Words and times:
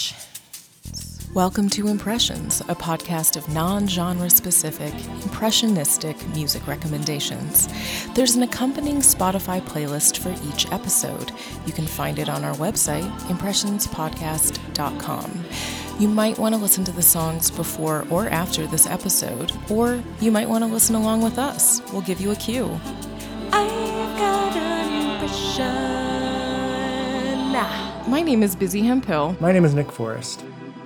Impressions. 0.00 1.28
Welcome 1.34 1.68
to 1.70 1.88
Impressions, 1.88 2.60
a 2.62 2.74
podcast 2.74 3.36
of 3.36 3.46
non 3.52 3.86
genre 3.86 4.30
specific, 4.30 4.94
impressionistic 5.22 6.16
music 6.28 6.66
recommendations. 6.66 7.68
There's 8.14 8.34
an 8.34 8.42
accompanying 8.42 9.00
Spotify 9.00 9.60
playlist 9.60 10.16
for 10.18 10.34
each 10.48 10.66
episode. 10.72 11.32
You 11.66 11.72
can 11.72 11.86
find 11.86 12.18
it 12.18 12.30
on 12.30 12.44
our 12.44 12.54
website, 12.54 13.08
impressionspodcast.com. 13.28 15.44
You 15.98 16.08
might 16.08 16.38
want 16.38 16.54
to 16.54 16.60
listen 16.60 16.84
to 16.84 16.92
the 16.92 17.02
songs 17.02 17.50
before 17.50 18.06
or 18.10 18.26
after 18.28 18.66
this 18.66 18.86
episode, 18.86 19.52
or 19.70 20.02
you 20.20 20.32
might 20.32 20.48
want 20.48 20.64
to 20.64 20.70
listen 20.70 20.94
along 20.94 21.20
with 21.22 21.38
us. 21.38 21.82
We'll 21.92 22.00
give 22.00 22.22
you 22.22 22.30
a 22.30 22.36
cue. 22.36 22.80
My 28.10 28.22
name 28.22 28.42
is 28.42 28.56
Busy 28.56 28.82
Hempill. 28.82 29.40
My 29.40 29.52
name 29.52 29.64
is 29.64 29.72
Nick 29.72 29.92
Forrest. 29.92 30.40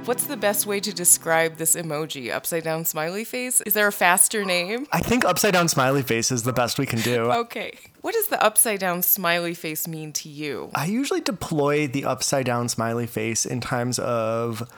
What's 0.04 0.26
the 0.26 0.36
best 0.36 0.66
way 0.66 0.78
to 0.80 0.92
describe 0.92 1.56
this 1.56 1.74
emoji? 1.74 2.30
Upside 2.30 2.64
down 2.64 2.84
smiley 2.84 3.24
face? 3.24 3.62
Is 3.62 3.72
there 3.72 3.86
a 3.86 3.92
faster 3.92 4.44
name? 4.44 4.86
I 4.92 5.00
think 5.00 5.24
upside 5.24 5.54
down 5.54 5.68
smiley 5.68 6.02
face 6.02 6.30
is 6.30 6.42
the 6.42 6.52
best 6.52 6.78
we 6.78 6.84
can 6.84 7.00
do. 7.00 7.32
Okay. 7.32 7.78
What 8.02 8.12
does 8.12 8.26
the 8.26 8.44
upside 8.44 8.78
down 8.80 9.00
smiley 9.00 9.54
face 9.54 9.88
mean 9.88 10.12
to 10.12 10.28
you? 10.28 10.70
I 10.74 10.84
usually 10.84 11.22
deploy 11.22 11.86
the 11.86 12.04
upside 12.04 12.44
down 12.44 12.68
smiley 12.68 13.06
face 13.06 13.46
in 13.46 13.62
times 13.62 13.98
of 13.98 14.70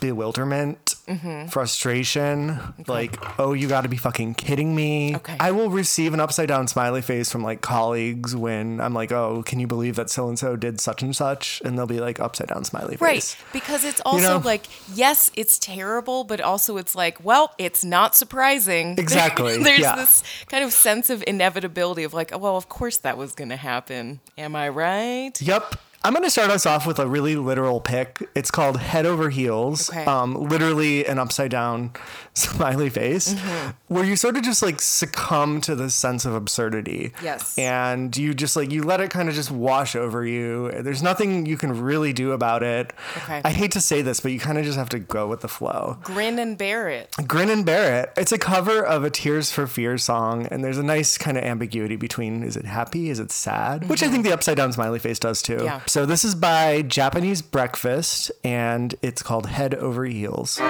bewilderment, 0.00 0.96
Mm-hmm. 1.08 1.48
frustration, 1.48 2.60
like, 2.86 3.18
oh, 3.38 3.52
you 3.52 3.66
got 3.66 3.80
to 3.80 3.88
be 3.88 3.96
fucking 3.96 4.34
kidding 4.34 4.74
me. 4.74 5.16
Okay. 5.16 5.36
I 5.40 5.50
will 5.50 5.68
receive 5.68 6.14
an 6.14 6.20
upside 6.20 6.46
down 6.46 6.68
smiley 6.68 7.02
face 7.02 7.30
from 7.30 7.42
like 7.42 7.60
colleagues 7.60 8.36
when 8.36 8.80
I'm 8.80 8.94
like, 8.94 9.10
oh, 9.10 9.42
can 9.44 9.58
you 9.58 9.66
believe 9.66 9.96
that 9.96 10.10
so 10.10 10.28
and 10.28 10.38
so 10.38 10.54
did 10.54 10.80
such 10.80 11.02
and 11.02 11.14
such? 11.14 11.60
And 11.64 11.76
they'll 11.76 11.86
be 11.88 11.98
like, 11.98 12.20
upside 12.20 12.48
down 12.48 12.64
smiley 12.64 12.96
face. 12.96 13.00
Right. 13.00 13.36
Because 13.52 13.84
it's 13.84 14.00
also 14.02 14.38
know? 14.38 14.44
like, 14.44 14.66
yes, 14.96 15.32
it's 15.34 15.58
terrible, 15.58 16.22
but 16.22 16.40
also 16.40 16.76
it's 16.76 16.94
like, 16.94 17.22
well, 17.24 17.52
it's 17.58 17.84
not 17.84 18.14
surprising. 18.14 18.96
Exactly, 19.02 19.58
There's 19.62 19.80
yeah. 19.80 19.96
this 19.96 20.22
kind 20.46 20.62
of 20.62 20.72
sense 20.72 21.10
of 21.10 21.24
inevitability 21.26 22.04
of 22.04 22.14
like, 22.14 22.32
oh, 22.32 22.38
well, 22.38 22.56
of 22.56 22.68
course 22.68 22.98
that 22.98 23.18
was 23.18 23.34
going 23.34 23.48
to 23.50 23.56
happen. 23.56 24.20
Am 24.38 24.54
I 24.54 24.68
right? 24.68 25.32
Yep. 25.42 25.74
I'm 26.04 26.12
going 26.12 26.24
to 26.24 26.30
start 26.30 26.50
us 26.50 26.66
off 26.66 26.86
with 26.86 26.98
a 26.98 27.06
really 27.06 27.36
literal 27.36 27.80
pick. 27.80 28.28
It's 28.34 28.50
called 28.50 28.76
Head 28.78 29.06
Over 29.06 29.30
Heels. 29.30 29.88
Okay. 29.88 30.04
Um, 30.04 30.34
literally 30.34 31.06
an 31.06 31.18
upside 31.20 31.50
down 31.52 31.92
smiley 32.34 32.88
face, 32.90 33.34
Mm-hmm. 33.34 33.70
where 33.94 34.04
you 34.04 34.16
sort 34.16 34.36
of 34.36 34.42
just 34.42 34.62
like 34.62 34.80
succumb 34.80 35.60
to 35.62 35.74
the 35.76 35.90
sense 35.90 36.24
of 36.24 36.34
absurdity. 36.34 37.12
Yes. 37.22 37.56
And 37.56 38.16
you 38.16 38.34
just 38.34 38.56
like, 38.56 38.72
you 38.72 38.82
let 38.82 39.00
it 39.00 39.10
kind 39.10 39.28
of 39.28 39.34
just 39.34 39.50
wash 39.52 39.94
over 39.94 40.26
you. 40.26 40.70
There's 40.82 41.02
nothing 41.02 41.46
you 41.46 41.56
can 41.56 41.80
really 41.80 42.12
do 42.12 42.32
about 42.32 42.62
it. 42.62 42.92
Okay. 43.18 43.40
I 43.44 43.50
hate 43.50 43.70
to 43.72 43.80
say 43.80 44.02
this, 44.02 44.18
but 44.20 44.32
you 44.32 44.40
kind 44.40 44.58
of 44.58 44.64
just 44.64 44.78
have 44.78 44.88
to 44.90 44.98
go 44.98 45.28
with 45.28 45.40
the 45.42 45.48
flow. 45.48 45.98
Grin 46.02 46.38
and 46.38 46.58
bear 46.58 46.88
it. 46.88 47.14
Grin 47.28 47.48
and 47.50 47.64
Bear 47.64 48.02
It. 48.02 48.12
It's 48.16 48.32
a 48.32 48.38
cover 48.38 48.84
of 48.84 49.04
a 49.04 49.10
Tears 49.10 49.52
for 49.52 49.66
Fears 49.68 50.02
song, 50.02 50.46
and 50.46 50.64
there's 50.64 50.78
a 50.78 50.82
nice 50.82 51.16
kind 51.18 51.36
of 51.38 51.44
ambiguity 51.44 51.96
between 51.96 52.42
is 52.42 52.56
it 52.56 52.64
happy, 52.64 53.08
is 53.10 53.20
it 53.20 53.30
sad? 53.30 53.88
Which 53.88 54.02
I 54.02 54.08
think 54.08 54.24
the 54.24 54.32
upside 54.32 54.56
down 54.56 54.72
smiley 54.72 54.98
face 54.98 55.18
does 55.20 55.42
too. 55.42 55.56
Mm-hmm. 55.56 55.64
Yeah. 55.66 55.80
So 55.92 56.06
this 56.06 56.24
is 56.24 56.34
by 56.34 56.80
Japanese 56.80 57.42
Breakfast, 57.42 58.32
and 58.42 58.94
it's 59.02 59.22
called 59.22 59.44
Head 59.44 59.74
Over 59.74 60.06
Heels. 60.06 60.52
So 60.52 60.62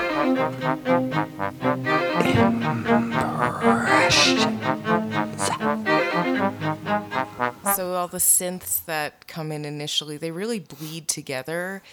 all 7.95 8.09
the 8.09 8.19
synths 8.19 8.85
that 8.87 9.29
come 9.29 9.53
in 9.53 9.65
initially, 9.65 10.17
they 10.17 10.33
really 10.33 10.59
bleed 10.59 11.07
together 11.07 11.85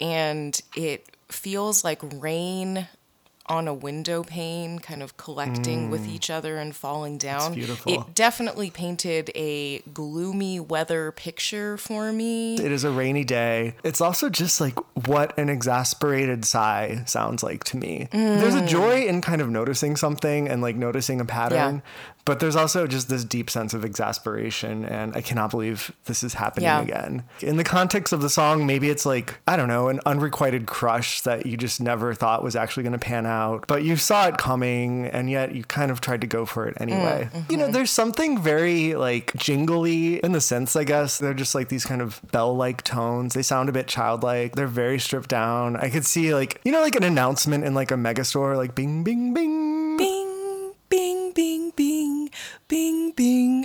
and 0.00 0.60
it 0.74 1.06
feels 1.28 1.84
like 1.84 2.00
rain 2.20 2.88
on 3.52 3.68
a 3.68 3.74
window 3.74 4.24
pane 4.24 4.78
kind 4.78 5.02
of 5.02 5.18
collecting 5.18 5.90
with 5.90 6.06
mm. 6.06 6.14
each 6.14 6.30
other 6.30 6.56
and 6.56 6.74
falling 6.74 7.18
down. 7.18 7.52
beautiful. 7.52 7.92
It 7.92 8.14
definitely 8.14 8.70
painted 8.70 9.30
a 9.34 9.80
gloomy 9.92 10.58
weather 10.58 11.12
picture 11.12 11.76
for 11.76 12.12
me. 12.12 12.54
It 12.54 12.72
is 12.72 12.82
a 12.82 12.90
rainy 12.90 13.24
day. 13.24 13.74
It's 13.84 14.00
also 14.00 14.30
just 14.30 14.58
like 14.58 14.78
what 15.06 15.38
an 15.38 15.50
exasperated 15.50 16.46
sigh 16.46 17.02
sounds 17.06 17.42
like 17.42 17.64
to 17.64 17.76
me. 17.76 18.08
There's 18.10 18.54
a 18.54 18.62
mm. 18.62 18.68
joy 18.68 19.04
in 19.04 19.20
kind 19.20 19.42
of 19.42 19.50
noticing 19.50 19.96
something 19.96 20.48
and 20.48 20.62
like 20.62 20.76
noticing 20.76 21.20
a 21.20 21.26
pattern, 21.26 21.76
Yeah. 21.76 21.80
But 22.24 22.40
there's 22.40 22.56
also 22.56 22.86
just 22.86 23.08
this 23.08 23.24
deep 23.24 23.50
sense 23.50 23.74
of 23.74 23.84
exasperation 23.84 24.84
and 24.84 25.16
I 25.16 25.20
cannot 25.20 25.50
believe 25.50 25.92
this 26.04 26.22
is 26.22 26.34
happening 26.34 26.64
Yeah. 26.64 26.82
again. 26.82 27.24
In 27.40 27.56
the 27.56 27.64
context 27.64 28.12
of 28.12 28.22
the 28.22 28.30
song, 28.30 28.66
maybe 28.66 28.90
it's 28.90 29.04
like, 29.04 29.38
I 29.46 29.56
don't 29.56 29.68
know, 29.68 29.88
an 29.88 30.00
unrequited 30.06 30.66
crush 30.66 31.20
that 31.22 31.46
you 31.46 31.56
just 31.56 31.80
never 31.80 32.14
thought 32.14 32.44
was 32.44 32.54
actually 32.54 32.84
going 32.84 32.92
to 32.92 32.98
pan 32.98 33.26
out, 33.26 33.66
but 33.66 33.82
you 33.82 33.96
saw 33.96 34.28
it 34.28 34.38
coming 34.38 35.06
and 35.06 35.30
yet 35.30 35.54
you 35.54 35.64
kind 35.64 35.90
of 35.90 36.00
tried 36.00 36.20
to 36.20 36.26
go 36.26 36.46
for 36.46 36.68
it 36.68 36.76
anyway. 36.80 37.28
Mm, 37.32 37.50
you 37.50 37.56
know, 37.56 37.64
mm-hmm. 37.64 37.72
there's 37.72 37.90
something 37.90 38.40
very 38.40 38.94
like 38.94 39.34
jingly 39.34 40.16
in 40.22 40.32
the 40.32 40.40
sense, 40.40 40.76
I 40.76 40.84
guess. 40.84 41.18
They're 41.18 41.34
just 41.34 41.54
like 41.54 41.68
these 41.68 41.84
kind 41.84 42.00
of 42.02 42.20
bell 42.30 42.54
like 42.56 42.82
tones. 42.82 43.34
They 43.34 43.42
sound 43.42 43.68
a 43.68 43.72
bit 43.72 43.88
childlike. 43.88 44.54
They're 44.54 44.66
very 44.66 44.98
stripped 44.98 45.28
down. 45.28 45.76
I 45.76 45.90
could 45.90 46.06
see 46.06 46.34
like, 46.34 46.60
you 46.64 46.72
know, 46.72 46.80
like 46.80 46.94
an 46.94 47.04
announcement 47.04 47.64
in 47.64 47.74
like 47.74 47.90
a 47.90 47.96
mega 47.96 48.24
store, 48.24 48.56
like 48.56 48.74
bing, 48.74 49.02
bing, 49.02 49.34
bing. 49.34 49.72
Bing, 49.98 50.11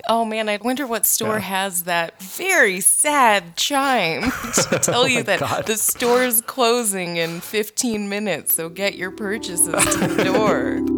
Oh 0.10 0.24
man, 0.24 0.48
I 0.48 0.58
wonder 0.62 0.88
what 0.88 1.06
store 1.06 1.34
Yeah. 1.36 1.40
has 1.40 1.84
that 1.84 2.22
very 2.22 2.80
sad 2.80 3.58
chime 3.58 4.22
to 4.54 4.68
oh 4.72 4.78
tell 4.78 5.08
you 5.08 5.24
that 5.24 5.42
Oh 5.42 5.48
God. 5.48 5.66
the 5.66 5.76
store's 5.78 6.42
closing 6.42 7.18
in 7.18 7.42
15 7.42 8.08
minutes, 8.08 8.56
so 8.56 8.70
get 8.70 8.96
your 8.96 9.12
purchases 9.12 9.68
to 9.96 10.08
the 10.08 10.24
door. 10.24 10.80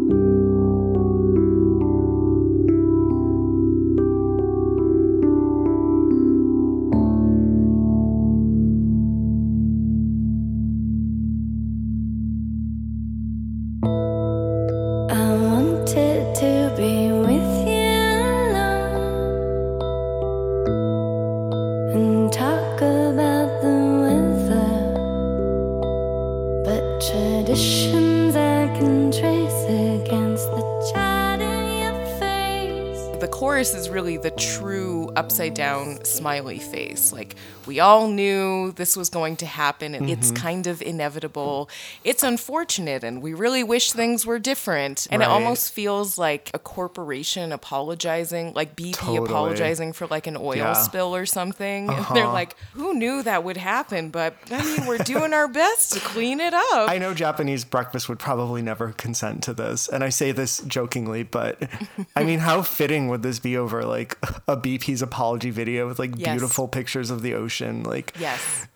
The 33.19 33.27
chorus 33.31 33.73
is 33.73 33.89
really 33.89 34.17
the 34.17 34.29
true 34.31 34.98
upside 35.15 35.53
down 35.53 36.03
smiley 36.05 36.59
face. 36.59 37.11
Like, 37.11 37.35
we 37.65 37.79
all 37.79 38.07
knew 38.07 38.71
this 38.71 38.97
was 38.97 39.09
going 39.09 39.37
to 39.37 39.45
happen, 39.45 39.93
and 39.93 40.09
it's 40.09 40.31
mm-hmm. 40.31 40.43
kind 40.43 40.67
of 40.67 40.81
inevitable. 40.81 41.69
It's 42.03 42.23
unfortunate, 42.23 43.03
and 43.03 43.21
we 43.21 43.33
really 43.33 43.63
wish 43.63 43.91
things 43.91 44.25
were 44.25 44.39
different. 44.39 45.07
And 45.11 45.21
it 45.21 45.27
almost 45.27 45.71
feels 45.71 46.17
like 46.17 46.49
a 46.53 46.59
corporation 46.59 47.51
apologizing, 47.51 48.53
like 48.53 48.75
BP 48.75 48.93
Totally. 48.93 49.17
apologizing 49.17 49.93
for 49.93 50.07
like 50.07 50.27
an 50.27 50.35
oil 50.35 50.55
Yeah. 50.55 50.73
spill 50.73 51.15
or 51.15 51.25
something. 51.25 51.89
And 51.89 52.05
they're 52.15 52.23
uh-huh. 52.23 52.33
like, 52.33 52.55
who 52.73 52.93
knew 52.93 53.21
that 53.23 53.43
would 53.43 53.57
happen? 53.57 54.09
But 54.09 54.35
I 54.51 54.63
mean, 54.63 54.87
we're 54.87 54.97
doing 54.97 55.33
our 55.33 55.47
best 55.47 55.93
to 55.93 55.99
clean 55.99 56.39
it 56.39 56.53
up. 56.53 56.89
I 56.89 56.97
know 56.97 57.13
Japanese 57.13 57.65
breakfast 57.65 58.09
would 58.09 58.19
probably 58.19 58.61
never 58.61 58.93
consent 58.93 59.43
to 59.43 59.53
this, 59.53 59.87
and 59.87 60.03
I 60.03 60.09
say 60.09 60.31
this 60.31 60.61
jokingly, 60.61 61.23
but 61.23 61.69
I 62.15 62.23
mean, 62.23 62.39
how 62.39 62.61
fitting 62.61 63.09
would 63.09 63.23
this 63.23 63.39
be 63.39 63.57
over 63.57 63.83
like 63.83 64.17
a 64.47 64.57
BP's 64.57 64.98
apology 65.01 65.49
video 65.49 65.87
with 65.87 65.99
like 65.99 66.11
Yes. 66.15 66.31
beautiful 66.31 66.67
pictures 66.67 67.09
of 67.11 67.21
the 67.21 67.33
ocean, 67.35 67.83
like 67.83 68.13
yes. 68.19 68.67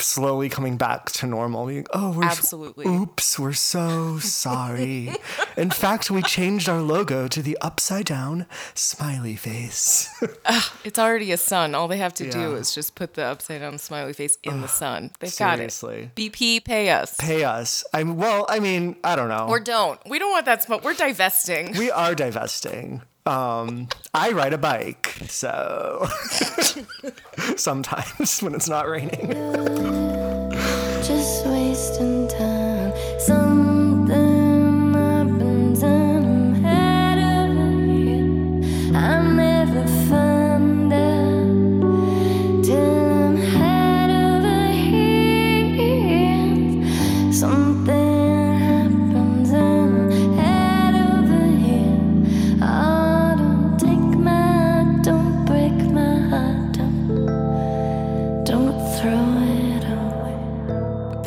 Slowly 0.00 0.48
coming 0.48 0.76
back 0.76 1.06
to 1.12 1.26
normal? 1.26 1.66
Being, 1.66 1.86
oh, 1.92 2.12
we're 2.16 2.24
Absolutely. 2.24 2.86
Oops, 2.86 3.38
we're 3.38 3.52
so 3.52 4.18
sorry. 4.20 5.12
In 5.56 5.70
fact, 5.70 6.10
we 6.10 6.22
changed 6.22 6.68
our 6.68 6.80
logo 6.80 7.28
to 7.28 7.42
the 7.42 7.56
upside 7.60 8.06
down 8.06 8.46
smiley 8.74 9.36
face. 9.36 10.08
It's 10.84 10.98
already 10.98 11.32
a 11.32 11.36
sun. 11.38 11.74
All 11.74 11.88
they 11.88 11.96
have 11.96 12.12
to 12.14 12.30
do 12.30 12.54
is 12.56 12.74
just 12.74 12.94
put 12.94 13.14
the 13.14 13.24
upside 13.24 13.60
down 13.60 13.78
smiley 13.78 14.12
face 14.12 14.36
in 14.42 14.60
the 14.60 14.68
sun. 14.68 15.10
They've 15.18 15.30
seriously. 15.30 16.10
got 16.14 16.24
it. 16.24 16.32
BP, 16.32 16.64
pay 16.64 16.90
us. 16.90 17.16
Pay 17.16 17.42
us. 17.44 17.84
I'm 17.94 18.16
well. 18.16 18.44
I 18.48 18.58
mean, 18.60 18.96
I 19.02 19.16
don't 19.16 19.28
know. 19.28 19.46
or 19.48 19.60
don't. 19.60 19.98
We 20.06 20.18
don't 20.18 20.30
want 20.30 20.44
that 20.46 20.62
smoke. 20.62 20.84
We're 20.84 20.94
divesting. 20.94 21.72
we 21.78 21.90
are 21.90 22.14
divesting. 22.14 23.02
Um, 23.26 23.88
I 24.12 24.32
ride 24.32 24.52
a 24.52 24.58
bike, 24.58 25.16
so 25.28 26.06
sometimes 27.56 28.42
when 28.42 28.54
it's 28.54 28.68
not 28.68 28.86
raining. 28.86 29.32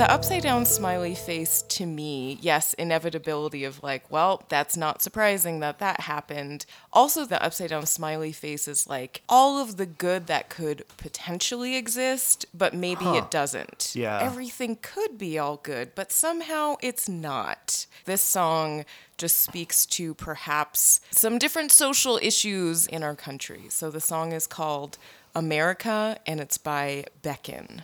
The 0.08 0.14
upside 0.14 0.44
down 0.44 0.66
smiley 0.66 1.16
face 1.16 1.64
to 1.64 1.86
me, 1.86 2.40
yes, 2.40 2.72
inevitability 2.76 3.66
of 3.66 3.84
like, 3.84 4.10
well, 4.10 4.42
that's 4.48 4.78
not 4.78 5.02
surprising 5.02 5.60
that 5.60 5.80
that 5.80 6.00
happened. 6.00 6.66
Also, 6.94 7.26
the 7.26 7.44
upside 7.44 7.72
down 7.72 7.86
smiley 7.86 8.32
face 8.32 8.70
is 8.70 8.88
like 8.88 9.22
all 9.28 9.60
of 9.60 9.76
the 9.76 9.86
good 9.86 10.28
that 10.28 10.48
could 10.48 10.86
potentially 10.96 11.76
exist, 11.76 12.46
but 12.54 12.74
maybe 12.74 13.04
it 13.04 13.30
doesn't. 13.30 13.92
Yeah. 13.96 14.18
Everything 14.22 14.78
could 14.82 15.18
be 15.18 15.38
all 15.38 15.58
good, 15.58 15.94
but 15.94 16.14
somehow 16.14 16.78
it's 16.82 17.10
not. 17.10 17.86
This 18.06 18.22
song 18.22 18.86
just 19.18 19.38
speaks 19.40 19.86
to 19.88 20.14
perhaps 20.14 21.02
some 21.12 21.38
different 21.38 21.74
social 21.74 22.18
issues 22.22 22.88
in 22.88 23.04
our 23.04 23.16
country. 23.16 23.64
So 23.68 23.92
the 23.92 24.00
song 24.00 24.32
is 24.32 24.48
called 24.48 24.98
America 25.36 26.18
and 26.26 26.40
it's 26.40 26.58
by 26.58 27.04
Beckon. 27.24 27.82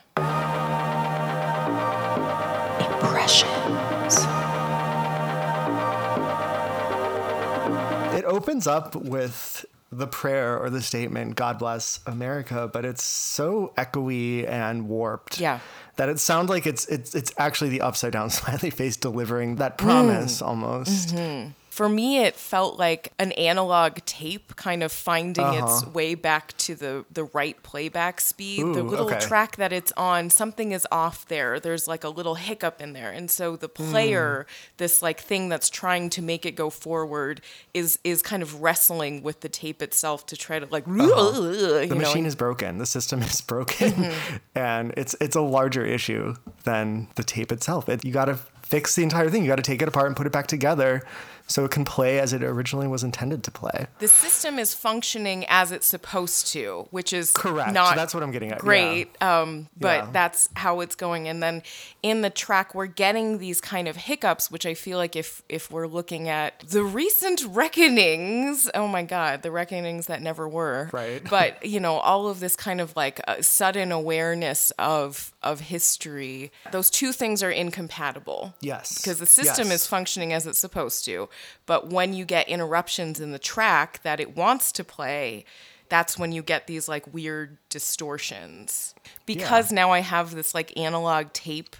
It 8.17 8.25
opens 8.25 8.67
up 8.67 8.95
with 8.95 9.65
the 9.97 10.07
prayer 10.07 10.57
or 10.57 10.69
the 10.69 10.81
statement, 10.81 11.35
God 11.35 11.59
bless 11.59 11.99
America, 12.05 12.69
but 12.71 12.85
it's 12.85 13.03
so 13.03 13.73
echoey 13.77 14.47
and 14.47 14.87
warped. 14.87 15.39
Yeah. 15.39 15.59
That 15.95 16.09
it 16.09 16.19
sounds 16.19 16.49
like 16.49 16.65
it's 16.65 16.85
it's 16.87 17.13
it's 17.15 17.31
actually 17.37 17.69
the 17.69 17.81
upside 17.81 18.13
down 18.13 18.29
smiley 18.31 18.71
face 18.71 18.97
delivering 18.97 19.57
that 19.57 19.77
promise 19.77 20.41
mm. 20.41 20.47
almost. 20.47 21.15
Mm-hmm. 21.15 21.51
For 21.73 21.89
me, 21.89 22.19
it 22.19 22.35
felt 22.35 22.77
like 22.77 23.13
an 23.17 23.31
analog 23.31 23.95
tape 24.05 24.55
kind 24.55 24.83
of 24.83 24.91
finding 24.91 25.53
its 25.55 25.83
way 25.87 26.13
back 26.13 26.55
to 26.59 26.75
the, 26.75 27.03
the 27.11 27.23
right 27.23 27.57
playback 27.63 28.21
speed. 28.21 28.61
the 28.61 28.81
Uh-huh. 28.81 28.81
Little 28.83 29.05
okay. 29.07 29.19
track 29.19 29.55
that 29.55 29.73
it's 29.73 29.91
on, 29.97 30.29
something 30.29 30.71
is 30.71 30.85
off 30.91 31.27
there. 31.27 31.59
There's 31.59 31.87
like 31.87 32.03
a 32.03 32.09
little 32.09 32.35
hiccup 32.35 32.79
in 32.79 32.93
there. 32.93 33.09
And 33.09 33.31
so 33.31 33.55
the 33.55 33.67
player, 33.69 34.45
Hmm. 34.47 34.73
this 34.77 35.01
like 35.01 35.19
thing 35.19 35.49
that's 35.49 35.67
trying 35.71 36.11
to 36.11 36.21
make 36.21 36.45
it 36.45 36.51
go 36.55 36.69
forward, 36.69 37.41
is 37.73 37.97
is 38.03 38.21
kind 38.21 38.43
of 38.43 38.61
wrestling 38.61 39.23
with 39.23 39.41
the 39.41 39.49
tape 39.49 39.81
itself 39.81 40.27
to 40.27 40.37
try 40.37 40.59
to 40.59 40.67
like, 40.69 40.87
Uh-huh. 40.87 41.31
The 41.41 41.87
know, 41.89 41.95
machine 41.95 42.17
and- 42.19 42.27
is 42.27 42.35
broken. 42.35 42.77
The 42.77 42.85
system 42.85 43.23
is 43.23 43.41
broken, 43.53 43.93
Mm-hmm. 43.93 44.35
and 44.53 44.93
it's 44.95 45.15
it's 45.19 45.35
a 45.35 45.41
larger 45.41 45.83
issue 45.83 46.35
than 46.65 47.07
the 47.15 47.23
tape 47.23 47.51
itself. 47.51 47.89
It, 47.89 48.05
you 48.05 48.11
got 48.11 48.25
to 48.25 48.37
fix 48.61 48.93
the 48.95 49.01
entire 49.01 49.29
thing. 49.31 49.41
You 49.41 49.47
got 49.47 49.55
to 49.57 49.63
take 49.71 49.81
it 49.81 49.87
apart 49.87 50.05
and 50.07 50.15
put 50.15 50.27
it 50.27 50.31
back 50.33 50.45
together 50.47 51.01
so 51.47 51.65
it 51.65 51.71
can 51.71 51.83
play 51.85 52.19
as 52.19 52.33
it 52.33 52.41
originally 52.41 52.87
was 52.87 53.03
intended 53.03 53.43
to 53.43 53.51
play. 53.51 53.87
the 53.99 54.07
system 54.07 54.57
is 54.57 54.73
functioning 54.73 55.45
as 55.49 55.71
it's 55.71 55.85
supposed 55.85 56.47
to, 56.47 56.87
which 56.91 57.11
is 57.13 57.31
Correct. 57.31 57.73
Not 57.73 57.95
That's 57.95 58.13
what 58.13 58.23
I'm 58.23 58.31
getting 58.31 58.49
at, 58.51 58.57
yeah. 58.57 58.61
Great, 58.61 59.21
um, 59.21 59.67
but 59.79 60.05
Yeah. 60.05 60.09
that's 60.11 60.49
how 60.55 60.79
it's 60.79 60.95
going. 60.95 61.27
And 61.27 61.43
then 61.43 61.61
in 62.01 62.21
the 62.21 62.29
track, 62.29 62.73
we're 62.73 62.85
getting 62.87 63.37
these 63.39 63.59
kind 63.61 63.87
of 63.87 63.95
hiccups, 63.97 64.49
which 64.49 64.65
I 64.65 64.73
feel 64.73 64.97
like 64.97 65.15
if 65.15 65.41
if 65.49 65.69
we're 65.69 65.87
looking 65.87 66.29
at 66.29 66.59
the 66.61 66.83
recent 66.83 67.43
reckonings, 67.49 68.69
oh 68.73 68.87
my 68.87 69.03
God, 69.03 69.41
the 69.41 69.51
reckonings 69.51 70.07
that 70.07 70.21
never 70.21 70.47
were. 70.47 70.89
Right. 70.93 71.21
But 71.29 71.65
you 71.65 71.79
know, 71.79 71.95
all 71.95 72.27
of 72.27 72.39
this 72.39 72.55
kind 72.55 72.79
of 72.81 72.95
like 72.95 73.19
uh, 73.27 73.41
sudden 73.41 73.91
awareness 73.91 74.71
of 74.79 75.32
of 75.43 75.59
history. 75.61 76.51
Those 76.71 76.89
two 76.89 77.11
things 77.11 77.43
are 77.43 77.51
incompatible. 77.51 78.53
Yes. 78.61 78.97
Because 78.97 79.19
the 79.19 79.25
system 79.25 79.67
Yes. 79.67 79.81
is 79.81 79.87
functioning 79.87 80.33
as 80.33 80.47
it's 80.47 80.59
supposed 80.59 81.05
to. 81.05 81.29
But 81.65 81.89
when 81.89 82.13
you 82.13 82.25
get 82.25 82.47
interruptions 82.49 83.19
in 83.19 83.31
the 83.31 83.39
track 83.39 84.01
that 84.03 84.19
it 84.19 84.35
wants 84.35 84.71
to 84.73 84.83
play, 84.83 85.45
that's 85.89 86.17
when 86.17 86.31
you 86.31 86.41
get 86.41 86.65
these 86.67 86.87
like 86.87 87.13
weird 87.13 87.57
distortions. 87.69 88.95
Because 89.25 89.71
now 89.71 89.91
I 89.91 89.99
have 89.99 90.33
this 90.35 90.53
like 90.53 90.75
analog 90.77 91.33
tape 91.33 91.75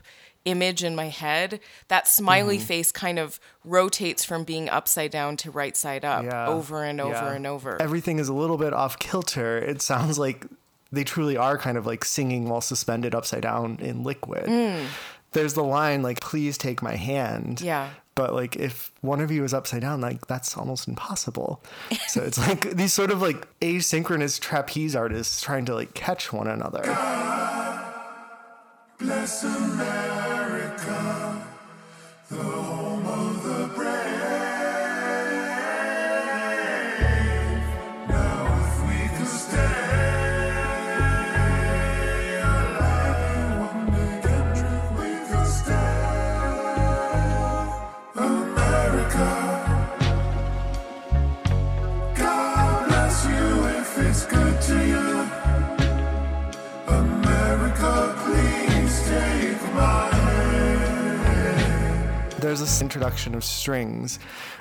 image 0.46 0.84
in 0.84 0.94
my 0.94 1.08
head, 1.08 1.60
that 1.88 2.06
smiley 2.06 2.58
Mm-hmm. 2.58 2.66
face 2.66 2.92
kind 2.92 3.18
of 3.18 3.40
rotates 3.64 4.26
from 4.26 4.44
being 4.44 4.68
upside 4.70 5.10
down 5.10 5.38
to 5.38 5.50
right 5.52 5.76
side 5.78 6.04
up 6.04 6.26
Yeah. 6.26 6.48
over 6.48 6.84
and 6.84 7.00
over 7.00 7.14
Yeah. 7.14 7.32
and 7.34 7.48
over. 7.48 7.82
Everything 7.82 8.20
is 8.20 8.28
a 8.28 8.34
little 8.34 8.58
bit 8.58 8.74
off 8.74 9.00
kilter. 9.00 9.58
It 9.58 9.82
sounds 9.82 10.20
like 10.20 10.46
they 10.94 11.04
truly 11.04 11.36
are 11.36 11.58
kind 11.58 11.76
of 11.78 11.88
like 11.88 12.06
singing 12.06 12.48
while 12.48 12.62
suspended 12.62 13.16
upside 13.16 13.42
down 13.42 13.80
in 13.82 14.04
liquid. 14.04 14.46
Mm. 14.46 14.86
There's 15.32 15.56
the 15.56 15.64
line 15.64 16.04
like, 16.04 16.20
"Please 16.20 16.58
take 16.58 16.84
my 16.84 16.96
hand." 16.96 17.62
Yeah. 17.62 17.90
But 18.16 18.34
like, 18.34 18.56
if 18.56 18.92
one 19.02 19.20
of 19.20 19.32
you 19.32 19.44
is 19.44 19.56
upside 19.56 19.82
down, 19.82 20.00
like 20.02 20.28
that's 20.28 20.56
almost 20.56 20.88
impossible. 20.88 21.64
So 22.08 22.22
it's 22.22 22.38
like 22.38 22.72
these 22.76 22.94
sort 22.94 23.10
of 23.10 23.24
like 23.24 23.48
asynchronous 23.60 24.40
trapeze 24.40 24.96
artists 24.96 25.42
trying 25.42 25.66
to 25.66 25.74
like 25.74 25.96
catch 25.96 26.32
one 26.32 26.48
another. 26.48 26.84
Bless 29.00 29.44
America, 29.44 31.42
the 32.30 32.36
home 32.36 33.06
of 33.08 33.44
the 33.44 33.68
brave. 33.76 34.14
There's 62.54 62.70
this 62.70 62.82
introduction 62.84 63.34
of 63.34 63.44
strings. 63.44 64.20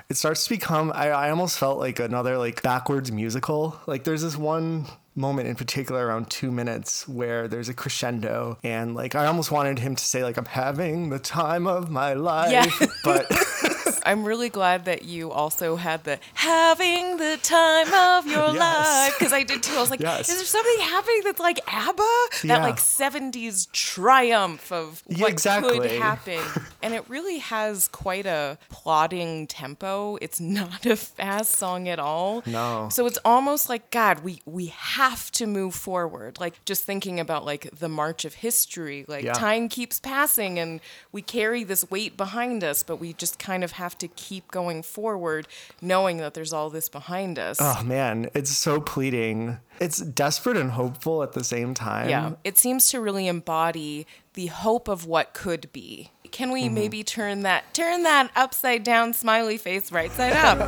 It 0.09 0.17
starts 0.17 0.45
to 0.45 0.49
become 0.51 0.93
I, 0.95 1.11
I 1.11 1.29
almost 1.29 1.59
felt 1.59 1.79
like 1.79 2.01
another 2.01 2.39
like 2.39 2.63
backwards 2.63 3.13
musical. 3.13 3.79
Like 3.87 4.05
there's 4.05 4.23
this 4.23 4.35
one 4.35 4.87
moment 5.15 5.47
in 5.47 5.57
particular 5.57 6.07
around 6.07 6.31
two 6.31 6.51
minutes 6.51 7.07
where 7.07 7.49
there's 7.49 7.69
a 7.69 7.75
crescendo 7.75 8.57
and 8.65 8.95
like 8.95 9.15
I 9.15 9.27
almost 9.27 9.51
wanted 9.51 9.79
him 9.79 9.95
to 9.95 10.03
say 10.03 10.25
like 10.25 10.39
I'm 10.39 10.47
having 10.47 11.11
the 11.11 11.19
time 11.19 11.67
of 11.67 11.91
my 11.91 12.15
life. 12.15 12.51
Yeah. 12.51 12.87
But 13.05 13.27
I'm 14.05 14.25
really 14.25 14.49
glad 14.49 14.85
that 14.87 15.05
you 15.05 15.31
also 15.31 15.77
had 15.77 16.05
the 16.05 16.19
having 16.35 17.17
the 17.19 17.39
time 17.43 17.93
of 17.93 18.27
your 18.27 18.43
Yes. 18.53 18.59
life 18.59 19.19
because 19.19 19.33
I 19.33 19.43
did 19.43 19.63
too. 19.63 19.75
I 19.77 19.81
was 19.81 19.91
like, 19.91 20.01
Yes. 20.01 20.29
is 20.29 20.37
there 20.37 20.45
something 20.45 20.79
happening 20.87 21.21
that's 21.25 21.41
like 21.41 21.61
ABBA? 21.67 22.03
That 22.03 22.45
Yeah. 22.45 22.63
like 22.63 22.77
70s 22.79 23.71
triumph 23.73 24.73
of 24.73 25.03
what 25.07 25.37
could 25.43 25.91
happen. 25.93 26.41
and 26.83 26.95
it 26.95 27.05
really 27.09 27.39
has 27.39 27.89
quite 27.89 28.27
a 28.27 28.59
plodding 28.69 29.47
tempo. 29.47 30.17
It's 30.21 30.41
not 30.61 30.85
a 30.87 30.97
fast 30.97 31.53
song 31.53 31.89
at 31.89 31.99
all. 31.99 32.43
No. 32.47 32.89
So 32.91 33.07
it's 33.07 33.19
almost 33.25 33.69
like 33.69 33.91
God, 33.91 34.21
we 34.25 34.41
we 34.47 34.67
have 34.67 35.31
to 35.33 35.47
move 35.47 35.75
forward. 35.75 36.41
Like 36.41 36.65
just 36.65 36.85
thinking 36.85 37.21
about 37.21 37.45
like 37.45 37.71
the 37.79 37.89
march 37.89 38.25
of 38.25 38.35
history, 38.35 39.05
like 39.09 39.25
Yeah. 39.25 39.33
time 39.35 39.69
keeps 39.69 40.01
passing 40.01 40.59
and 40.59 40.81
we 41.13 41.23
carry 41.23 41.65
this 41.65 41.89
weight 41.91 42.17
behind 42.17 42.65
us, 42.65 42.83
but 42.83 42.97
we 42.97 43.13
just 43.13 43.39
kind 43.39 43.63
of 43.63 43.73
have 43.73 43.92
to 43.99 44.09
keep 44.09 44.51
going 44.51 44.83
forward 44.83 45.47
knowing 45.81 46.19
that 46.19 46.35
there's 46.35 46.53
all 46.53 46.71
this 46.71 46.89
behind 46.89 47.39
us. 47.39 47.59
oh 47.61 47.83
man, 47.85 48.29
it's 48.35 48.51
so 48.57 48.81
pleading. 48.81 49.59
It's 49.81 49.99
desperate 49.99 50.57
and 50.57 50.71
hopeful 50.73 51.23
at 51.23 51.33
the 51.33 51.43
same 51.45 51.75
time. 51.75 52.09
Yeah, 52.09 52.33
it 52.45 52.57
seems 52.59 52.89
to 52.91 53.01
really 53.01 53.27
embody 53.27 54.07
the 54.35 54.47
hope 54.47 54.89
of 54.89 55.07
what 55.07 55.33
could 55.35 55.73
be. 55.73 56.11
Can 56.31 56.51
we 56.53 56.65
Mm-hmm. 56.65 56.75
maybe 56.75 57.03
turn 57.05 57.43
that 57.43 57.75
turn 57.75 58.03
that 58.05 58.31
upside 58.37 58.85
down 58.85 59.13
smiley 59.13 59.59
face 59.59 59.91
right 59.93 60.11
side 60.13 60.33
up? 60.33 60.59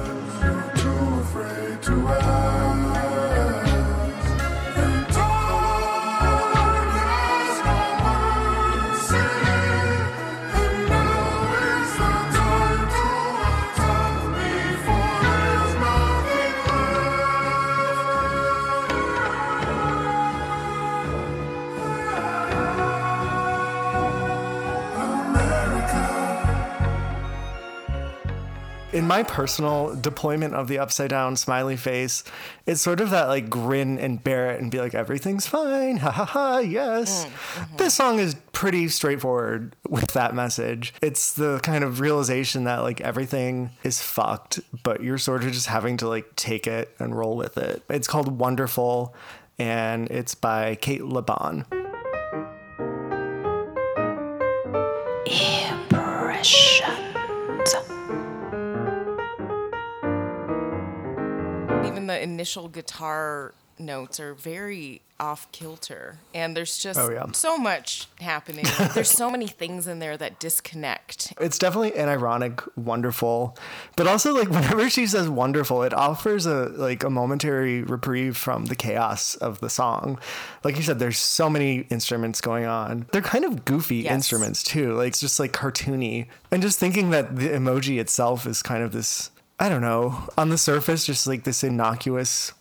My 29.14 29.23
personal 29.23 29.94
deployment 29.94 30.54
of 30.54 30.66
the 30.66 30.80
upside 30.80 31.11
down 31.11 31.37
smiley 31.37 31.76
face, 31.76 32.25
is 32.66 32.80
sort 32.80 33.00
of 33.00 33.11
that 33.11 33.28
like 33.28 33.49
grin 33.49 33.97
and 33.97 34.23
bear 34.23 34.50
it 34.50 34.61
and 34.61 34.73
be 34.73 34.80
like, 34.80 34.92
everything's 34.92 35.47
fine. 35.47 35.99
Ha 35.99 36.11
ha 36.11 36.25
ha. 36.25 36.59
Yes. 36.59 37.25
Mm, 37.25 37.28
mm-hmm. 37.28 37.76
This 37.76 37.94
song 37.94 38.18
is 38.18 38.35
pretty 38.50 38.88
straightforward 38.88 39.76
with 39.88 40.14
that 40.14 40.35
message. 40.35 40.94
It's 41.00 41.33
the 41.33 41.61
kind 41.62 41.85
of 41.85 42.00
realization 42.00 42.64
that 42.64 42.78
like 42.78 43.00
everything 43.02 43.71
is 43.85 44.02
fucked, 44.02 44.59
but 44.83 45.00
you're 45.00 45.18
sort 45.18 45.44
of 45.44 45.52
just 45.52 45.68
having 45.68 45.97
to 45.99 46.09
like 46.09 46.35
take 46.35 46.66
it 46.66 46.92
and 46.99 47.16
roll 47.16 47.37
with 47.37 47.56
it. 47.56 47.85
It's 47.88 48.09
called 48.09 48.40
Wonderful 48.40 49.14
and 49.61 50.11
it's 50.11 50.35
by 50.35 50.75
Kate 50.75 51.04
Le 51.04 51.23
Bon. 51.23 51.64
Initial 62.25 62.69
guitar 62.69 63.54
notes 63.78 64.19
are 64.21 64.35
very 64.35 65.00
off 65.19 65.50
kilter 65.52 66.19
and 66.33 66.57
there's 66.57 66.78
just 66.78 66.99
Oh, 66.99 67.11
yeah. 67.11 67.25
so 67.33 67.57
much 67.57 68.07
happening 68.21 68.64
there's 68.95 69.11
so 69.11 69.28
many 69.31 69.47
things 69.49 69.87
in 69.88 69.99
there 69.99 70.16
that 70.16 70.38
disconnect 70.40 71.33
It's 71.40 71.59
definitely 71.59 71.95
an 71.97 72.09
ironic, 72.09 72.61
wonderful, 72.76 73.57
but 73.97 74.07
also 74.07 74.33
like 74.35 74.49
whenever 74.49 74.88
she 74.90 75.07
says 75.07 75.28
wonderful, 75.28 75.83
it 75.83 75.93
offers 75.95 76.47
a 76.47 76.66
like 76.76 77.02
a 77.04 77.11
momentary 77.11 77.83
reprieve 77.83 78.37
from 78.37 78.66
the 78.66 78.76
chaos 78.76 79.35
of 79.37 79.61
the 79.61 79.71
song. 79.71 80.19
Like 80.64 80.76
you 80.76 80.83
said, 80.83 80.99
there's 81.00 81.19
so 81.19 81.49
many 81.50 81.81
instruments 81.90 82.40
going 82.40 82.64
on. 82.66 83.07
They're 83.12 83.23
kind 83.23 83.45
of 83.45 83.64
goofy 83.64 83.97
Yes. 84.04 84.12
instruments 84.14 84.62
too. 84.62 84.95
Like 84.95 85.09
it's 85.09 85.21
just 85.21 85.38
like 85.40 85.52
cartoony. 85.52 86.26
And 86.52 86.61
just 86.62 86.78
thinking 86.78 87.11
that 87.11 87.37
the 87.37 87.49
emoji 87.49 87.99
itself 88.00 88.47
is 88.47 88.62
kind 88.62 88.83
of 88.85 88.90
this, 88.93 89.31
I 89.58 89.68
don't 89.68 89.82
know, 89.82 90.28
on 90.37 90.49
the 90.49 90.58
surface, 90.58 91.06
just 91.06 91.26
like 91.26 91.44
this 91.44 91.62
innocuous 91.62 92.52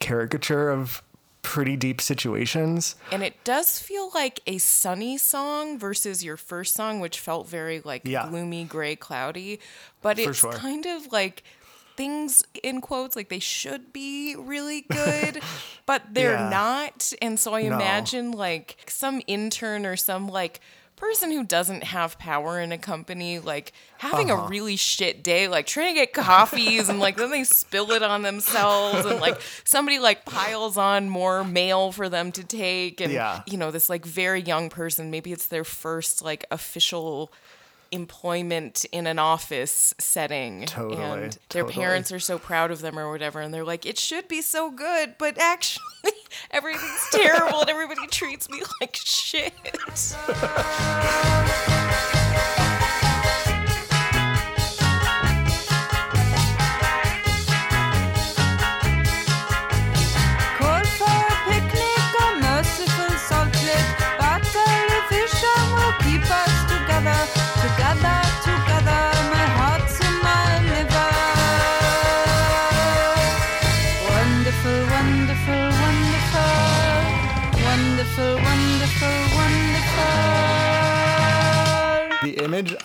caricature 0.00 0.70
of 0.70 1.02
pretty 1.42 1.76
deep 1.76 2.00
situations. 2.00 2.94
and 3.10 3.22
it 3.24 3.34
does 3.42 3.78
feel 3.80 4.10
like 4.14 4.38
a 4.46 4.58
sunny 4.58 5.18
song 5.18 5.76
versus 5.76 6.22
your 6.22 6.36
first 6.36 6.72
song 6.74 7.00
which 7.00 7.18
felt 7.18 7.48
very 7.48 7.80
like 7.84 8.02
Yeah. 8.04 8.28
gloomy 8.28 8.62
gray 8.64 8.94
cloudy 8.94 9.58
but 10.02 10.18
For 10.20 10.30
it's 10.30 10.38
sure. 10.38 10.52
kind 10.52 10.86
of 10.86 11.10
like 11.10 11.42
things 11.96 12.44
in 12.62 12.80
quotes 12.80 13.16
like 13.16 13.28
they 13.28 13.40
should 13.40 13.92
be 13.92 14.36
really 14.36 14.82
good 14.82 15.42
but 15.86 16.02
they're 16.12 16.34
Yeah. 16.34 16.48
not 16.48 17.12
and 17.20 17.40
so 17.40 17.54
i 17.54 17.62
No. 17.62 17.74
imagine 17.74 18.30
like 18.30 18.76
some 18.88 19.20
intern 19.26 19.84
or 19.84 19.96
some 19.96 20.28
like 20.28 20.60
person 21.02 21.32
who 21.32 21.42
doesn't 21.42 21.82
have 21.82 22.16
power 22.16 22.60
in 22.60 22.70
a 22.70 22.78
company 22.78 23.40
like 23.40 23.72
having 23.98 24.30
Uh-huh. 24.30 24.44
a 24.44 24.48
really 24.48 24.76
shit 24.76 25.24
day 25.24 25.48
like 25.48 25.66
trying 25.66 25.92
to 25.94 26.00
get 26.00 26.12
coffees 26.12 26.88
and 26.88 27.00
like 27.00 27.16
then 27.16 27.30
they 27.32 27.42
spill 27.42 27.90
it 27.90 28.04
on 28.04 28.22
themselves 28.22 29.04
and 29.04 29.20
like 29.20 29.40
somebody 29.64 29.98
like 29.98 30.24
piles 30.24 30.76
on 30.78 31.08
more 31.08 31.42
mail 31.42 31.90
for 31.90 32.08
them 32.08 32.30
to 32.32 32.44
take 32.44 33.00
and 33.00 33.12
Yeah. 33.12 33.42
you 33.48 33.58
know 33.58 33.72
this 33.72 33.90
like 33.90 34.04
very 34.06 34.40
young 34.42 34.70
person 34.70 35.10
maybe 35.10 35.32
it's 35.32 35.46
their 35.46 35.64
first 35.64 36.22
like 36.22 36.44
official 36.52 37.32
employment 37.92 38.84
in 38.90 39.06
an 39.06 39.18
office 39.18 39.94
setting 39.98 40.64
Totally, 40.66 41.02
and 41.02 41.38
their 41.50 41.62
totally. 41.62 41.74
parents 41.74 42.10
are 42.10 42.18
so 42.18 42.38
proud 42.38 42.70
of 42.70 42.80
them 42.80 42.98
or 42.98 43.10
whatever 43.10 43.40
and 43.40 43.52
they're 43.52 43.64
like 43.64 43.84
it 43.86 43.98
should 43.98 44.26
be 44.28 44.40
so 44.40 44.70
good 44.70 45.14
but 45.18 45.38
actually 45.38 45.82
everything's 46.50 47.08
terrible 47.12 47.60
and 47.60 47.70
everybody 47.70 48.06
treats 48.08 48.48
me 48.50 48.62
like 48.80 48.96
shit 48.96 49.52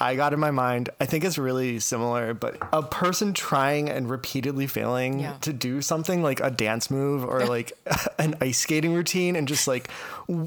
I 0.08 0.16
got 0.16 0.34
in 0.34 0.40
my 0.40 0.52
mind, 0.52 0.90
I 1.02 1.06
think 1.06 1.26
it's 1.26 1.38
really 1.38 1.80
similar, 1.80 2.34
but 2.34 2.58
a 2.72 2.82
person 2.82 3.34
trying 3.34 3.90
and 3.90 4.10
repeatedly 4.10 4.66
failing 4.68 5.20
Yeah. 5.20 5.34
to 5.42 5.52
do 5.52 5.82
something 5.82 6.24
like 6.24 6.40
a 6.40 6.50
dance 6.50 6.90
move 6.90 7.26
or 7.26 7.46
like 7.56 7.74
an 8.18 8.36
ice 8.40 8.60
skating 8.60 8.94
routine 8.94 9.36
and 9.36 9.48
just 9.48 9.68
like 9.68 9.90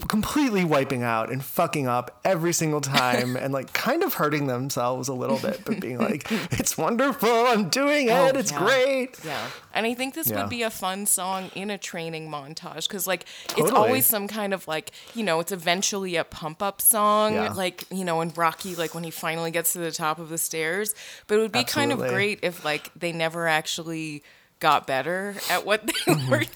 completely 0.09 0.63
wiping 0.63 1.03
out 1.03 1.31
and 1.33 1.43
fucking 1.43 1.87
up 1.87 2.21
every 2.23 2.53
single 2.53 2.83
time 2.83 3.35
and 3.37 3.51
like 3.53 3.73
kind 3.73 4.03
of 4.03 4.13
hurting 4.15 4.47
themselves 4.47 5.09
a 5.09 5.15
little 5.15 5.39
bit, 5.39 5.63
but 5.65 5.81
being 5.81 5.97
like, 5.99 6.31
it's 6.53 6.77
wonderful, 6.77 7.29
I'm 7.31 7.71
doing 7.71 8.09
it, 8.09 8.13
Oh, 8.13 8.27
it's 8.27 8.53
yeah. 8.53 8.59
great. 8.59 9.19
Yeah. 9.25 9.47
And 9.73 9.87
I 9.87 9.95
think 9.95 10.13
this 10.15 10.29
Yeah. 10.29 10.43
would 10.43 10.51
be 10.51 10.63
a 10.63 10.71
fun 10.71 11.07
song 11.07 11.51
in 11.55 11.71
a 11.71 11.79
training 11.79 12.29
montage 12.31 12.89
because, 12.89 13.07
like, 13.07 13.25
it's 13.57 13.71
always 13.71 14.05
some 14.05 14.29
kind 14.29 14.53
of 14.53 14.69
like, 14.69 14.91
you 15.15 15.23
know, 15.25 15.41
it's 15.41 15.53
eventually 15.53 16.17
a 16.17 16.25
pump 16.25 16.63
up 16.63 16.83
song, 16.83 17.35
Yeah. 17.35 17.53
like, 17.53 17.85
you 17.91 18.05
know, 18.05 18.21
in 18.21 18.31
Rocky, 18.37 18.75
like 18.75 18.95
when 18.95 19.05
he 19.05 19.11
finally 19.11 19.51
gets 19.51 19.73
to 19.73 19.79
the 19.79 19.93
top 19.93 20.19
of 20.19 20.29
the 20.29 20.39
stairs. 20.39 20.95
But 21.27 21.39
it 21.39 21.43
would 21.43 21.53
be 21.53 21.65
kind 21.65 21.91
of 21.91 22.01
great 22.01 22.41
if, 22.43 22.65
like, 22.67 22.91
they 22.95 23.13
never 23.13 23.49
actually 23.49 24.23
got 24.59 24.87
better 24.87 25.37
at 25.49 25.65
what 25.65 25.87
they 25.87 25.93
were 26.29 26.39
doing. 26.41 26.47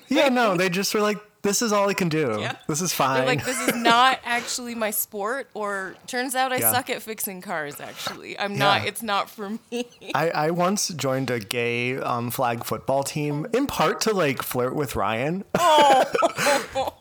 Mm-hmm. 0.00 0.14
Yeah, 0.14 0.28
no, 0.28 0.54
they 0.56 0.68
just 0.68 0.92
were 0.94 1.00
like, 1.00 1.16
this 1.44 1.62
is 1.62 1.72
all 1.72 1.88
I 1.88 1.94
can 1.94 2.08
do. 2.08 2.38
Yeah. 2.40 2.56
This 2.66 2.80
is 2.80 2.92
fine. 2.92 3.18
They're 3.18 3.26
like, 3.26 3.44
this 3.44 3.60
is 3.68 3.76
not 3.76 4.18
actually 4.24 4.74
my 4.74 4.90
sport, 4.90 5.48
or 5.54 5.94
turns 6.08 6.34
out 6.34 6.52
I 6.52 6.56
Yeah. 6.56 6.72
suck 6.72 6.90
at 6.90 7.02
fixing 7.02 7.40
cars, 7.40 7.78
actually. 7.80 8.36
I'm 8.36 8.58
not, 8.58 8.84
it's 8.86 9.02
not 9.02 9.30
for 9.30 9.50
me. 9.70 9.86
I, 10.14 10.30
I 10.30 10.50
once 10.50 10.88
joined 10.88 11.30
a 11.30 11.38
gay 11.38 11.96
um, 11.98 12.30
flag 12.32 12.64
football 12.64 13.04
team 13.04 13.46
in 13.52 13.68
part 13.68 14.00
to 14.02 14.12
like 14.12 14.42
flirt 14.42 14.74
with 14.74 14.96
Ryan. 14.96 15.44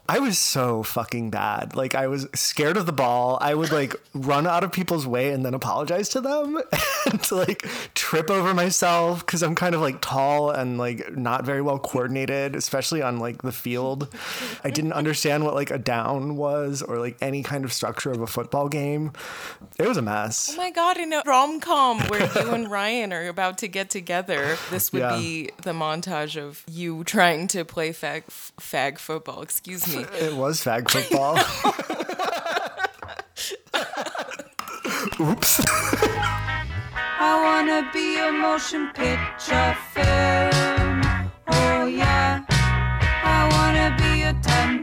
I 0.07 0.19
was 0.19 0.37
so 0.37 0.83
fucking 0.83 1.29
bad. 1.29 1.77
Like 1.77 1.95
I 1.95 2.07
was 2.07 2.27
scared 2.35 2.75
of 2.75 2.85
the 2.85 2.91
ball. 2.91 3.37
I 3.39 3.53
would 3.55 3.71
like 3.71 3.95
run 4.13 4.45
out 4.45 4.63
of 4.65 4.71
people's 4.73 5.07
way 5.07 5.29
and 5.31 5.45
then 5.45 5.53
apologize 5.53 6.09
to 6.09 6.19
them 6.21 6.61
and 7.09 7.23
to 7.23 7.35
like 7.35 7.65
trip 7.93 8.29
over 8.29 8.53
myself 8.53 9.25
because 9.25 9.41
I'm 9.41 9.55
kind 9.55 9.73
of 9.73 9.79
like 9.79 10.01
tall 10.01 10.49
and 10.51 10.77
like 10.77 11.15
not 11.15 11.45
very 11.45 11.61
well 11.61 11.79
coordinated, 11.79 12.53
especially 12.55 13.01
on 13.01 13.19
like 13.19 13.43
the 13.43 13.53
field. 13.53 14.13
I 14.63 14.71
didn't 14.71 14.91
understand 15.03 15.45
what 15.45 15.53
like 15.55 15.71
a 15.71 15.77
down 15.79 16.35
was 16.35 16.81
or 16.81 16.97
like 16.99 17.15
any 17.21 17.41
kind 17.41 17.63
of 17.63 17.71
structure 17.71 18.11
of 18.11 18.19
a 18.19 18.27
football 18.27 18.67
game. 18.67 19.13
It 19.79 19.87
was 19.87 19.95
a 19.95 20.01
mess. 20.01 20.51
Oh 20.53 20.57
my 20.57 20.69
god, 20.71 20.97
in 20.97 21.13
a 21.13 21.23
rom 21.25 21.61
com 21.61 21.99
where 22.09 22.29
you 22.43 22.51
and 22.51 22.69
Ryan 22.69 23.13
are 23.13 23.27
about 23.29 23.57
to 23.59 23.69
get 23.69 23.89
together, 23.89 24.57
this 24.69 24.91
would 24.91 24.99
Yeah. 24.99 25.15
be 25.17 25.49
the 25.61 25.71
montage 25.71 26.35
of 26.39 26.63
you 26.69 27.05
trying 27.05 27.47
to 27.47 27.63
play 27.63 27.91
fag, 27.91 28.23
fag 28.59 28.97
football. 28.99 29.41
Excuse 29.41 29.87
me. 29.87 29.92
It 29.95 30.33
was 30.33 30.63
fag 30.63 30.89
football. 30.89 31.37
Oops. 35.19 35.61
I 37.19 37.31
wanna 37.43 37.89
be 37.93 38.19
a 38.19 38.31
motion 38.31 38.89
picture 38.93 39.75
film. 39.93 41.01
Oh 41.47 41.85
yeah. 41.85 42.43
I 42.49 43.49
wanna 43.53 43.95
be 43.97 44.23
a 44.23 44.33
temping 44.33 44.82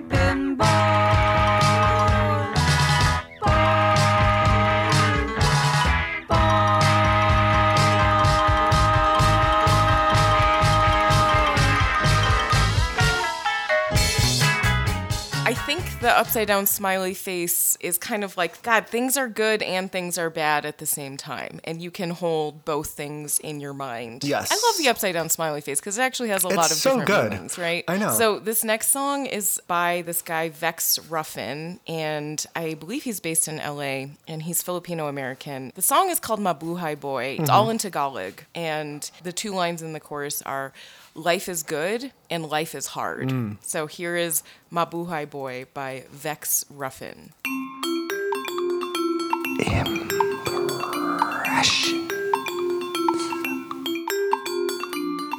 upside 16.21 16.47
down 16.49 16.67
smiley 16.67 17.15
face 17.15 17.77
is 17.81 17.97
kind 17.99 18.23
of 18.23 18.37
like, 18.37 18.63
God, 18.63 18.87
things 18.87 19.17
are 19.17 19.29
good 19.29 19.63
and 19.63 19.91
things 19.91 20.19
are 20.19 20.29
bad 20.31 20.67
at 20.67 20.79
the 20.79 20.87
same 20.87 21.17
time. 21.17 21.61
And 21.65 21.81
you 21.81 21.91
can 21.91 22.11
hold 22.11 22.65
both 22.65 22.91
things 22.91 23.39
in 23.39 23.59
your 23.59 23.73
mind. 23.73 24.23
Yes. 24.23 24.53
I 24.53 24.55
love 24.69 24.79
the 24.79 24.89
upside 24.89 25.15
down 25.15 25.29
smiley 25.31 25.61
face 25.63 25.81
because 25.81 25.99
it 25.99 26.03
actually 26.03 26.29
has 26.29 26.45
a 26.45 26.49
lot 26.49 26.67
It's 26.67 26.73
of 26.73 26.77
so 26.79 26.91
different 27.01 27.07
good. 27.07 27.33
meanings, 27.33 27.59
right? 27.59 27.85
I 27.89 27.97
know. 27.97 28.13
So 28.13 28.39
this 28.39 28.63
next 28.65 28.91
song 28.91 29.27
is 29.27 29.61
by 29.67 30.03
this 30.05 30.21
guy, 30.23 30.51
Vex 30.51 30.99
Ruffin. 31.09 31.81
And 31.87 32.45
I 32.55 32.75
believe 32.75 33.03
he's 33.05 33.21
based 33.21 33.49
in 33.49 33.57
LA 33.57 34.13
and 34.29 34.43
he's 34.43 34.63
Filipino 34.63 35.09
American. 35.09 35.73
The 35.75 35.83
song 35.83 36.11
is 36.11 36.21
called 36.21 36.41
Mabuhay 36.41 37.01
Boy. 37.01 37.37
It's 37.41 37.51
Mm-hmm. 37.51 37.51
all 37.51 37.71
in 37.71 37.79
Tagalog. 37.79 38.43
And 38.55 39.11
the 39.23 39.33
two 39.33 39.53
lines 39.55 39.81
in 39.83 39.93
the 39.95 40.01
chorus 40.01 40.43
are, 40.43 40.73
Life 41.21 41.51
is 41.51 41.63
good 41.63 42.13
and 42.31 42.47
life 42.49 42.75
is 42.75 42.87
hard. 42.87 43.29
Mm. 43.29 43.59
So 43.61 43.87
here 43.87 44.17
is 44.17 44.43
Mabuhay 44.73 45.29
Boy 45.29 45.67
by 45.75 46.05
Vex 46.11 46.65
Ruffin. 46.71 47.35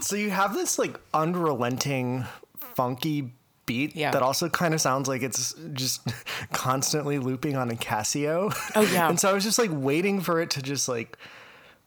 So 0.01 0.15
you 0.17 0.29
have 0.29 0.53
this 0.53 0.77
like 0.77 0.99
unrelenting, 1.13 2.25
funky 2.59 3.31
beat 3.65 3.95
Yeah. 3.95 4.11
that 4.11 4.21
also 4.21 4.49
kind 4.49 4.73
of 4.73 4.81
sounds 4.81 5.07
like 5.07 5.21
it's 5.21 5.53
just 5.73 6.01
constantly 6.51 7.17
looping 7.17 7.55
on 7.55 7.69
a 7.71 7.75
Casio. 7.75 8.53
Oh, 8.75 8.81
yeah. 8.81 9.07
and 9.09 9.19
so 9.19 9.29
I 9.29 9.33
was 9.33 9.43
just 9.43 9.57
like 9.59 9.69
waiting 9.71 10.19
for 10.19 10.41
it 10.41 10.49
to 10.51 10.61
just 10.61 10.89
like 10.89 11.17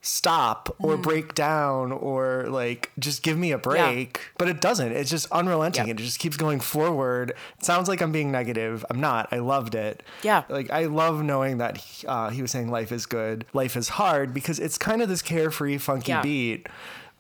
stop 0.04 0.74
or 0.80 0.96
Mm. 0.96 1.02
break 1.02 1.34
down 1.34 1.90
or 1.92 2.44
like 2.48 2.92
just 2.98 3.22
give 3.22 3.38
me 3.38 3.52
a 3.52 3.58
break. 3.58 4.20
But 4.38 4.48
it 4.48 4.60
doesn't. 4.60 4.92
It's 4.92 5.10
just 5.10 5.26
unrelenting. 5.32 5.88
Yep. 5.88 5.98
It 5.98 6.02
just 6.02 6.18
keeps 6.18 6.36
going 6.36 6.60
forward. 6.60 7.30
It 7.58 7.64
sounds 7.64 7.88
like 7.88 8.00
I'm 8.02 8.12
being 8.12 8.30
negative. 8.30 8.84
I'm 8.90 9.00
not. 9.00 9.28
I 9.32 9.38
loved 9.38 9.74
it. 9.74 10.02
Yeah. 10.22 10.44
Like 10.48 10.70
I 10.70 10.84
love 10.84 11.22
knowing 11.22 11.58
that 11.58 11.82
uh, 12.06 12.30
he 12.30 12.42
was 12.42 12.50
saying 12.50 12.70
life 12.70 12.92
is 12.92 13.06
good, 13.06 13.46
life 13.54 13.76
is 13.76 13.88
hard 13.90 14.34
because 14.34 14.58
it's 14.58 14.76
kind 14.78 15.00
of 15.02 15.08
this 15.08 15.22
carefree, 15.22 15.78
funky 15.78 16.12
Yeah. 16.12 16.22
beat. 16.22 16.68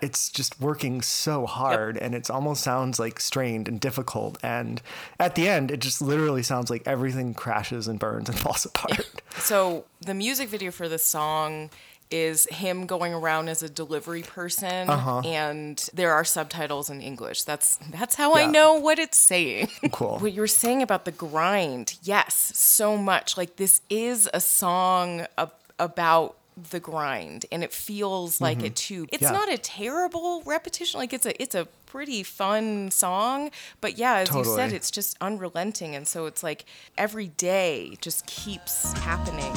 it's 0.00 0.28
just 0.28 0.60
working 0.60 1.00
so 1.00 1.46
hard 1.46 1.96
and 1.96 2.14
it 2.14 2.28
almost 2.28 2.62
sounds 2.62 2.98
like 2.98 3.18
strained 3.18 3.66
and 3.68 3.80
difficult. 3.80 4.36
And 4.42 4.82
at 5.18 5.34
the 5.34 5.48
end, 5.48 5.70
it 5.70 5.78
just 5.80 6.02
literally 6.02 6.42
sounds 6.42 6.68
like 6.68 6.82
everything 6.84 7.32
crashes 7.32 7.88
and 7.88 7.98
burns 7.98 8.28
and 8.28 8.38
falls 8.44 8.66
apart. 8.66 9.22
So 9.38 9.86
the 10.02 10.12
music 10.12 10.50
video 10.50 10.70
for 10.72 10.90
this 10.90 11.04
song 11.04 11.70
is 12.10 12.46
him 12.50 12.86
going 12.86 13.12
around 13.14 13.48
as 13.48 13.62
a 13.62 13.68
delivery 13.68 14.22
person 14.22 14.88
Uh-huh. 14.88 15.20
and 15.24 15.88
there 15.92 16.12
are 16.12 16.24
subtitles 16.24 16.90
in 16.90 17.00
English. 17.00 17.42
That's 17.44 17.76
that's 17.90 18.14
how 18.14 18.34
I 18.34 18.46
know 18.46 18.74
what 18.74 18.98
it's 18.98 19.18
saying. 19.18 19.68
Cool. 19.92 20.18
what 20.20 20.32
you 20.32 20.40
were 20.40 20.46
saying 20.46 20.82
about 20.82 21.04
the 21.04 21.12
grind. 21.12 21.96
Yes, 22.02 22.52
so 22.54 22.96
much. 22.96 23.36
Like 23.36 23.56
this 23.56 23.80
is 23.90 24.28
a 24.32 24.40
song 24.40 25.26
ab- 25.38 25.52
about 25.78 26.36
the 26.70 26.78
grind 26.78 27.46
and 27.50 27.64
it 27.64 27.72
feels 27.72 28.40
like 28.40 28.62
it 28.62 28.76
too. 28.76 29.06
It's 29.10 29.24
Mm-hmm. 29.24 29.34
Yeah. 29.34 29.40
not 29.40 29.52
a 29.52 29.58
terrible 29.58 30.42
repetition. 30.46 31.00
Like 31.00 31.12
it's 31.12 31.26
a 31.26 31.42
it's 31.42 31.54
a 31.56 31.66
pretty 31.86 32.22
fun 32.22 32.90
song, 32.92 33.50
but 33.80 33.98
yeah, 33.98 34.16
as 34.18 34.32
you 34.34 34.44
said 34.44 34.72
it's 34.72 34.90
just 34.92 35.16
unrelenting 35.20 35.96
and 35.96 36.06
so 36.06 36.26
it's 36.26 36.42
like 36.44 36.64
every 36.96 37.26
day 37.28 37.96
just 38.00 38.26
keeps 38.26 38.92
happening. 39.00 39.52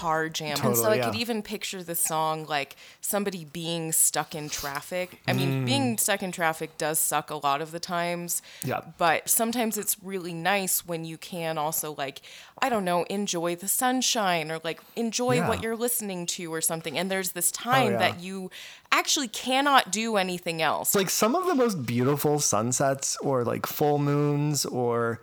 Car 0.00 0.28
jam. 0.28 0.50
and 0.50 0.58
so 0.76 0.84
Totally, 0.84 1.00
I 1.02 1.04
could 1.04 1.14
even 1.24 1.42
picture 1.42 1.82
the 1.82 1.94
song 1.94 2.46
like 2.46 2.76
somebody 3.00 3.44
being 3.44 3.92
stuck 3.92 4.34
in 4.34 4.48
traffic. 4.48 5.20
I 5.28 5.32
mean, 5.32 5.50
Mm. 5.50 5.66
being 5.66 5.98
stuck 5.98 6.22
in 6.22 6.32
traffic 6.32 6.70
does 6.78 6.98
suck 6.98 7.30
a 7.30 7.36
lot 7.36 7.60
of 7.60 7.70
the 7.72 7.80
times. 7.80 8.40
Yeah. 8.64 8.80
But 8.98 9.28
sometimes 9.28 9.76
it's 9.76 9.96
really 10.02 10.32
nice 10.32 10.86
when 10.86 11.04
you 11.04 11.18
can 11.18 11.58
also 11.58 11.94
like, 12.04 12.22
I 12.62 12.68
don't 12.68 12.84
know, 12.84 13.02
enjoy 13.04 13.56
the 13.56 13.68
sunshine 13.68 14.50
or 14.50 14.60
like 14.64 14.80
enjoy 14.96 15.34
Yeah. 15.36 15.46
Oh, 15.46 15.48
what 15.50 15.62
you're 15.62 15.76
listening 15.76 16.26
to 16.36 16.52
or 16.54 16.60
something. 16.60 16.98
And 16.98 17.10
there's 17.10 17.32
this 17.32 17.50
time 17.50 17.92
yeah. 17.92 17.98
that 17.98 18.20
you 18.20 18.50
actually 18.92 19.28
cannot 19.28 19.90
do 19.92 20.16
anything 20.16 20.60
else. 20.62 20.94
like 20.94 21.10
some 21.10 21.34
of 21.34 21.46
the 21.46 21.54
most 21.54 21.84
beautiful 21.86 22.40
sunsets 22.40 23.16
or 23.22 23.44
like 23.44 23.66
full 23.66 23.98
moons 23.98 24.64
or 24.66 25.20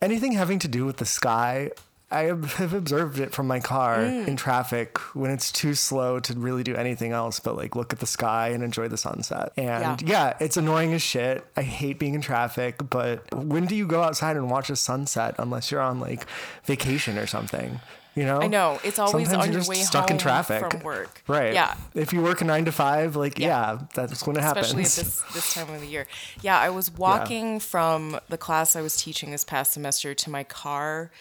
anything 0.00 0.32
having 0.32 0.58
to 0.60 0.68
do 0.68 0.84
with 0.84 0.98
the 0.98 1.04
sky 1.06 1.70
i 2.10 2.22
have 2.58 2.72
observed 2.72 3.18
it 3.18 3.32
from 3.34 3.46
my 3.46 3.60
car 3.60 3.98
Mm. 3.98 4.28
in 4.28 4.36
traffic 4.36 4.98
when 5.14 5.30
it's 5.30 5.52
too 5.52 5.74
slow 5.74 6.20
to 6.20 6.32
really 6.34 6.62
do 6.62 6.74
anything 6.74 7.12
else 7.12 7.40
but 7.40 7.56
like 7.56 7.76
look 7.76 7.92
at 7.92 7.98
the 8.00 8.06
sky 8.06 8.48
and 8.48 8.62
enjoy 8.62 8.88
the 8.88 8.96
sunset 8.96 9.52
and 9.56 10.00
Yeah. 10.02 10.08
yeah, 10.30 10.36
it's 10.40 10.56
annoying 10.56 10.92
as 10.94 11.02
shit 11.02 11.46
i 11.56 11.62
hate 11.62 11.98
being 11.98 12.14
in 12.14 12.20
traffic 12.20 12.76
but 12.88 13.22
when 13.34 13.66
do 13.66 13.74
you 13.76 13.86
go 13.86 14.02
outside 14.02 14.36
and 14.36 14.50
watch 14.50 14.70
a 14.70 14.76
sunset 14.76 15.34
unless 15.38 15.70
you're 15.70 15.80
on 15.82 16.00
like 16.00 16.26
vacation 16.64 17.18
or 17.18 17.26
something 17.26 17.80
you 18.14 18.24
know 18.24 18.40
I 18.42 18.48
know. 18.48 18.80
It's 18.82 18.98
always 18.98 19.28
Sometimes 19.28 19.46
on 19.46 19.52
you're 19.52 19.60
your 19.62 19.68
way 19.68 19.76
stuck 19.76 20.10
in 20.10 20.18
traffic 20.18 20.68
from 20.72 20.80
work. 20.80 21.22
right 21.28 21.52
Yeah. 21.54 21.74
if 21.94 22.12
you 22.12 22.20
work 22.20 22.40
a 22.40 22.44
nine 22.44 22.64
to 22.64 22.72
five 22.72 23.14
like 23.14 23.38
Yeah. 23.38 23.46
yeah, 23.74 23.78
that's 23.94 24.26
when 24.26 24.34
it 24.36 24.42
happens 24.42 24.66
especially 24.68 24.82
at 24.82 25.06
this 25.06 25.22
this 25.34 25.54
time 25.54 25.70
of 25.72 25.80
the 25.80 25.86
year. 25.86 26.08
Yeah, 26.42 26.58
I 26.58 26.70
was 26.70 26.90
walking 26.90 27.60
from 27.60 28.18
the 28.28 28.36
class 28.38 28.74
I 28.74 28.80
was 28.80 28.96
teaching 28.96 29.30
this 29.30 29.44
past 29.44 29.72
semester 29.72 30.14
to 30.14 30.30
my 30.30 30.42
car. 30.42 31.12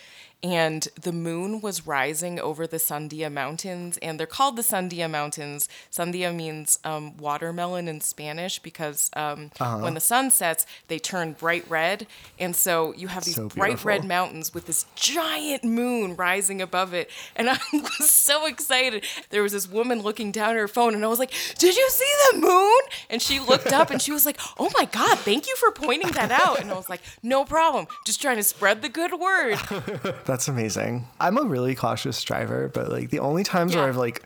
And 0.43 0.87
the 1.01 1.11
moon 1.11 1.61
was 1.61 1.87
rising 1.87 2.39
over 2.39 2.67
the 2.67 2.77
Sandia 2.77 3.31
Mountains, 3.31 3.97
and 4.03 4.19
they're 4.19 4.27
called 4.27 4.55
the 4.55 4.61
Sandia 4.61 5.09
Mountains. 5.09 5.67
Sandia 5.91 6.33
means 6.33 6.77
um, 6.83 7.17
watermelon 7.17 7.87
in 7.87 8.01
Spanish 8.01 8.59
because 8.59 9.09
um, 9.15 9.49
Uh-huh. 9.59 9.79
when 9.79 9.95
the 9.95 9.99
sun 9.99 10.29
sets, 10.29 10.67
they 10.89 10.99
turn 10.99 11.33
bright 11.33 11.65
red. 11.67 12.05
And 12.37 12.55
so 12.55 12.93
you 12.93 13.07
have 13.07 13.23
these 13.25 13.35
So 13.35 13.47
bright 13.49 13.83
red 13.83 14.05
mountains 14.05 14.53
with 14.53 14.67
this 14.67 14.85
giant 14.95 15.63
moon 15.63 16.15
rising 16.15 16.61
above 16.61 16.93
it. 16.93 17.09
And 17.35 17.49
I 17.49 17.57
was 17.73 18.09
so 18.11 18.45
excited. 18.45 19.03
There 19.31 19.41
was 19.41 19.53
this 19.53 19.67
woman 19.67 20.03
looking 20.03 20.31
down 20.31 20.51
at 20.51 20.57
her 20.57 20.67
phone, 20.67 20.93
and 20.93 21.03
I 21.03 21.07
was 21.07 21.17
like, 21.19 21.31
Did 21.57 21.75
you 21.75 21.89
see 21.89 22.13
the 22.31 22.37
moon? 22.41 22.79
And 23.09 23.21
she 23.23 23.39
looked 23.39 23.73
up 23.73 23.89
and 23.89 23.99
she 23.99 24.11
was 24.11 24.25
like, 24.25 24.39
Oh 24.59 24.69
my 24.77 24.85
God, 24.85 25.17
thank 25.19 25.47
you 25.47 25.55
for 25.55 25.71
pointing 25.71 26.11
that 26.11 26.29
out. 26.31 26.59
And 26.59 26.69
I 26.69 26.75
was 26.75 26.89
like, 26.89 27.01
No 27.23 27.43
problem. 27.43 27.87
Just 28.05 28.21
trying 28.21 28.37
to 28.37 28.43
spread 28.43 28.83
the 28.83 28.89
good 28.89 29.13
word. 29.19 29.57
That's 30.27 30.49
amazing. 30.49 31.07
I'm 31.21 31.37
a 31.37 31.43
really 31.43 31.73
cautious 31.73 32.21
driver, 32.21 32.69
but 32.73 32.91
like 32.91 33.11
the 33.11 33.19
only 33.19 33.45
times 33.45 33.73
where 33.73 33.85
I've 33.85 33.95
like 33.95 34.23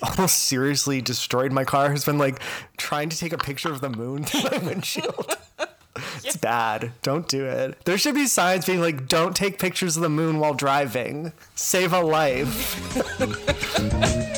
almost 0.00 0.44
seriously 0.44 1.02
destroyed 1.02 1.50
my 1.50 1.64
car 1.64 1.90
has 1.90 2.04
been 2.04 2.18
like 2.18 2.38
trying 2.76 3.08
to 3.08 3.18
take 3.18 3.32
a 3.32 3.38
picture 3.38 3.72
of 3.72 3.80
the 3.80 3.90
moon 3.90 4.22
through 4.22 4.48
my 4.48 4.58
windshield. 4.64 5.36
It's 6.22 6.36
bad. 6.36 6.92
Don't 7.02 7.26
do 7.26 7.44
it. 7.46 7.84
There 7.84 7.98
should 7.98 8.14
be 8.14 8.28
signs 8.28 8.64
being 8.64 8.80
like, 8.80 9.08
don't 9.08 9.34
take 9.34 9.58
pictures 9.58 9.96
of 9.96 10.04
the 10.04 10.08
moon 10.08 10.38
while 10.38 10.54
driving. 10.54 11.32
Save 11.56 11.92
a 11.92 12.00
life. 12.00 12.80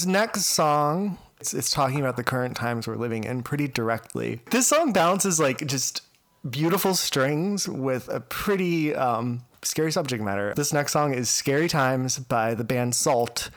This 0.00 0.06
next 0.06 0.46
song, 0.46 1.18
it's, 1.42 1.52
it's 1.52 1.70
talking 1.70 2.00
about 2.00 2.16
the 2.16 2.24
current 2.24 2.56
times 2.56 2.88
we're 2.88 2.96
living 2.96 3.24
in 3.24 3.42
pretty 3.42 3.68
directly. 3.68 4.40
This 4.50 4.66
song 4.66 4.94
balances 4.94 5.38
like 5.38 5.66
just 5.66 6.00
beautiful 6.48 6.94
strings 6.94 7.68
with 7.68 8.08
a 8.08 8.20
pretty 8.20 8.94
um, 8.94 9.42
scary 9.60 9.92
subject 9.92 10.22
matter. 10.22 10.54
This 10.56 10.72
next 10.72 10.92
song 10.92 11.12
is 11.12 11.28
Scary 11.28 11.68
Times 11.68 12.18
by 12.18 12.54
the 12.54 12.64
band 12.64 12.94
Salt, 12.94 13.50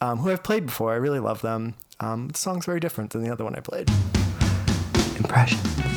um, 0.00 0.20
who 0.20 0.30
I've 0.30 0.42
played 0.42 0.64
before. 0.64 0.94
I 0.94 0.96
really 0.96 1.20
love 1.20 1.42
them. 1.42 1.74
Um, 2.00 2.28
the 2.28 2.38
song's 2.38 2.64
very 2.64 2.80
different 2.80 3.10
than 3.10 3.22
the 3.22 3.30
other 3.30 3.44
one 3.44 3.54
I 3.54 3.60
played. 3.60 3.90
Impression. 5.18 5.91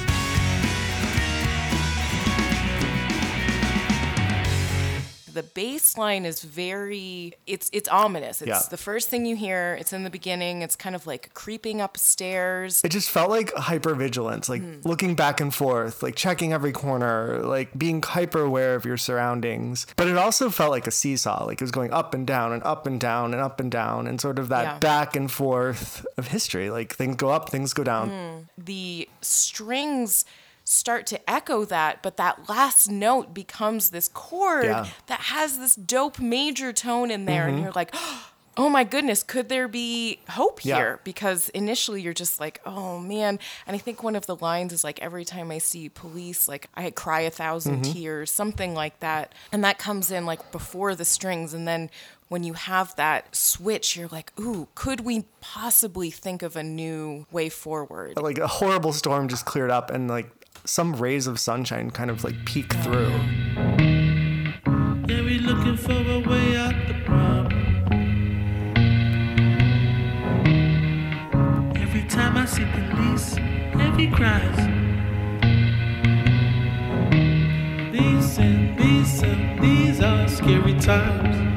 The 5.36 5.44
bass 5.44 5.98
line 5.98 6.26
is 6.26 6.42
very 6.42 7.34
it's 7.46 7.70
it's 7.74 7.90
ominous. 7.90 8.42
It's 8.42 8.48
Yeah. 8.48 8.62
the 8.70 8.78
first 8.78 9.10
thing 9.10 9.26
you 9.26 9.36
hear. 9.36 9.76
It's 9.78 9.92
in 9.92 10.06
the 10.06 10.10
beginning. 10.10 10.62
It's 10.62 10.78
kind 10.78 10.96
of 10.96 11.06
like 11.06 11.34
creeping 11.34 11.82
upstairs. 11.82 12.80
It 12.86 12.90
just 12.94 13.10
felt 13.10 13.30
like 13.30 13.52
hypervigilance, 13.54 14.48
like 14.48 14.62
hmm. 14.62 14.80
looking 14.86 15.14
back 15.14 15.42
and 15.42 15.54
forth, 15.54 16.02
like 16.02 16.16
checking 16.16 16.54
every 16.54 16.72
corner, 16.72 17.42
like 17.44 17.78
being 17.78 18.02
hyper 18.02 18.40
aware 18.44 18.76
of 18.76 18.86
your 18.86 18.96
surroundings. 18.96 19.86
But 19.98 20.08
it 20.08 20.16
also 20.16 20.50
felt 20.50 20.72
like 20.72 20.88
a 20.88 20.92
seesaw, 20.92 21.44
like 21.44 21.60
it 21.60 21.66
was 21.66 21.72
going 21.72 21.92
up 21.92 22.14
and 22.14 22.26
down 22.26 22.54
and 22.54 22.64
up 22.64 22.88
and 22.88 22.98
down 22.98 23.34
and 23.34 23.42
up 23.42 23.60
and 23.60 23.70
down, 23.70 24.08
and 24.08 24.22
sort 24.22 24.40
of 24.40 24.48
that 24.50 24.64
Yeah. 24.64 24.80
back 24.80 25.18
and 25.18 25.30
forth 25.30 26.06
of 26.18 26.30
history. 26.30 26.70
Like 26.70 26.96
things 26.96 27.18
go 27.18 27.28
up, 27.28 27.50
things 27.50 27.74
go 27.74 27.84
down. 27.84 28.10
Hmm. 28.10 28.36
the 28.58 29.10
strings 29.22 30.24
start 30.66 31.06
to 31.08 31.30
echo 31.30 31.64
that, 31.66 32.02
but 32.02 32.18
that 32.18 32.50
last 32.50 32.90
note 32.90 33.34
becomes 33.34 33.92
this 33.92 34.10
chord 34.10 34.66
Yeah. 34.66 34.88
that 35.08 35.22
has 35.22 35.58
this 35.58 35.76
dope 35.76 36.20
major 36.20 36.74
tone 36.74 37.12
in 37.12 37.26
there, 37.26 37.48
and 37.48 37.56
mm-hmm. 37.56 37.64
you're 37.64 37.74
like, 37.74 37.96
oh 38.58 38.70
my 38.70 38.84
goodness, 38.84 39.22
could 39.22 39.48
there 39.50 39.68
be 39.68 40.20
hope 40.30 40.66
Yeah. 40.66 40.76
here? 40.78 41.00
Because 41.04 41.50
initially 41.50 42.02
you're 42.02 42.14
just 42.14 42.40
like, 42.40 42.62
oh 42.66 43.00
man. 43.00 43.38
And 43.68 43.76
I 43.76 43.78
think 43.78 44.02
one 44.02 44.16
of 44.16 44.26
the 44.26 44.38
lines 44.38 44.74
is 44.74 44.84
like, 44.84 45.00
every 45.02 45.24
time 45.26 45.52
I 45.52 45.60
see 45.60 45.90
police, 45.90 46.48
like 46.48 46.68
I 46.74 46.90
cry 46.90 47.22
a 47.22 47.26
1000 47.26 47.74
mm-hmm. 47.74 47.92
tears, 47.92 48.32
something 48.32 48.74
like 48.74 49.00
that. 49.02 49.34
And 49.52 49.64
that 49.64 49.78
comes 49.78 50.10
in 50.10 50.26
like 50.26 50.52
before 50.52 50.96
the 50.96 51.06
strings, 51.06 51.54
and 51.54 51.68
then 51.68 51.92
when 52.28 52.44
you 52.44 52.54
have 52.54 52.96
that 52.96 53.36
switch, 53.36 53.96
you're 53.96 54.08
like, 54.08 54.32
ooh, 54.40 54.68
could 54.74 55.02
we 55.02 55.26
possibly 55.42 56.10
think 56.10 56.42
of 56.42 56.56
a 56.56 56.64
new 56.64 57.28
way 57.32 57.50
forward? 57.50 58.18
Like 58.18 58.40
a 58.40 58.48
horrible 58.48 58.94
storm 58.94 59.28
just 59.28 59.46
cleared 59.46 59.70
up, 59.70 59.92
and 59.92 60.08
like 60.08 60.45
some 60.66 60.94
rays 60.96 61.28
of 61.28 61.40
sunshine 61.40 61.92
kind 61.92 62.10
of 62.10 62.24
like 62.24 62.36
peek 62.46 62.74
through. 62.74 63.12
Yeah, 65.08 65.22
we 65.22 65.40
looking 65.40 65.78
for 65.78 65.94
a 65.94 66.20
way 66.20 66.58
out 66.58 66.76
the 66.88 66.96
problem. 67.06 67.52
Every 71.78 72.04
time 72.10 72.38
I 72.38 72.46
see 72.46 72.66
police, 72.66 73.36
cries. 74.16 74.58
These 77.92 78.38
and 78.40 78.78
these 78.78 79.24
and 79.24 79.64
these 79.64 80.02
are 80.02 80.28
scary 80.28 80.78
times. 80.80 81.55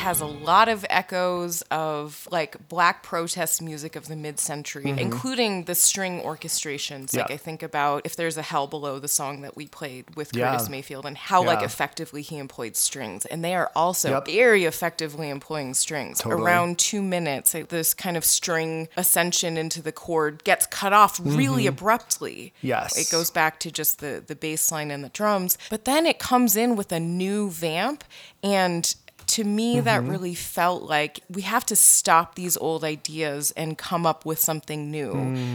Has 0.00 0.20
a 0.20 0.26
lot 0.26 0.68
of 0.68 0.84
echoes 0.90 1.62
of 1.70 2.26
like 2.30 2.56
black 2.68 3.02
protest 3.02 3.60
music 3.60 3.96
of 3.96 4.08
the 4.08 4.16
mid-century 4.16 4.88
including 4.88 5.64
the 5.64 5.74
string 5.74 6.20
orchestrations 6.22 7.14
like 7.16 7.30
i 7.30 7.36
think 7.36 7.62
about 7.62 8.00
if 8.04 8.16
there's 8.16 8.36
a 8.36 8.42
hell 8.42 8.66
below 8.66 8.98
the 8.98 9.08
song 9.08 9.42
that 9.42 9.54
we 9.56 9.66
played 9.66 10.04
with 10.16 10.34
Yeah. 10.34 10.50
curtis 10.52 10.68
mayfield 10.68 11.04
and 11.06 11.16
how 11.16 11.44
like 11.44 11.62
effectively 11.62 12.22
he 12.22 12.38
employed 12.38 12.76
strings 12.76 13.26
and 13.26 13.44
they 13.44 13.54
are 13.54 13.70
also 13.76 14.10
Yep. 14.10 14.26
very 14.26 14.64
effectively 14.64 15.28
employing 15.28 15.74
strings 15.74 16.20
Totally. 16.20 16.42
around 16.42 16.78
two 16.78 17.02
minutes 17.02 17.52
like, 17.54 17.68
this 17.68 17.92
kind 17.94 18.16
of 18.16 18.24
string 18.24 18.88
ascension 18.96 19.56
into 19.56 19.82
the 19.82 19.92
chord 19.92 20.44
gets 20.44 20.66
cut 20.66 20.92
off 20.92 21.20
really 21.22 21.66
abruptly 21.66 22.52
Mm-hmm. 22.58 22.66
Yes. 22.66 22.96
it 22.98 23.10
goes 23.12 23.30
back 23.30 23.58
to 23.60 23.70
just 23.70 24.00
the 24.00 24.22
the 24.26 24.34
bass 24.36 24.72
line 24.72 24.90
and 24.90 25.04
the 25.04 25.08
drums 25.10 25.58
but 25.68 25.84
then 25.84 26.06
it 26.06 26.18
comes 26.18 26.56
in 26.56 26.74
with 26.76 26.90
a 26.92 27.00
new 27.00 27.50
vamp 27.50 28.02
and 28.42 28.94
to 29.42 29.44
me 29.48 29.80
that 29.80 30.00
Mm-hmm. 30.02 30.10
really 30.10 30.34
felt 30.34 30.82
like 30.84 31.20
we 31.28 31.42
have 31.42 31.64
to 31.66 31.76
stop 31.76 32.34
these 32.34 32.56
old 32.58 32.84
ideas 32.84 33.50
and 33.56 33.76
come 33.78 34.04
up 34.06 34.24
with 34.24 34.38
something 34.38 34.90
new 34.90 35.12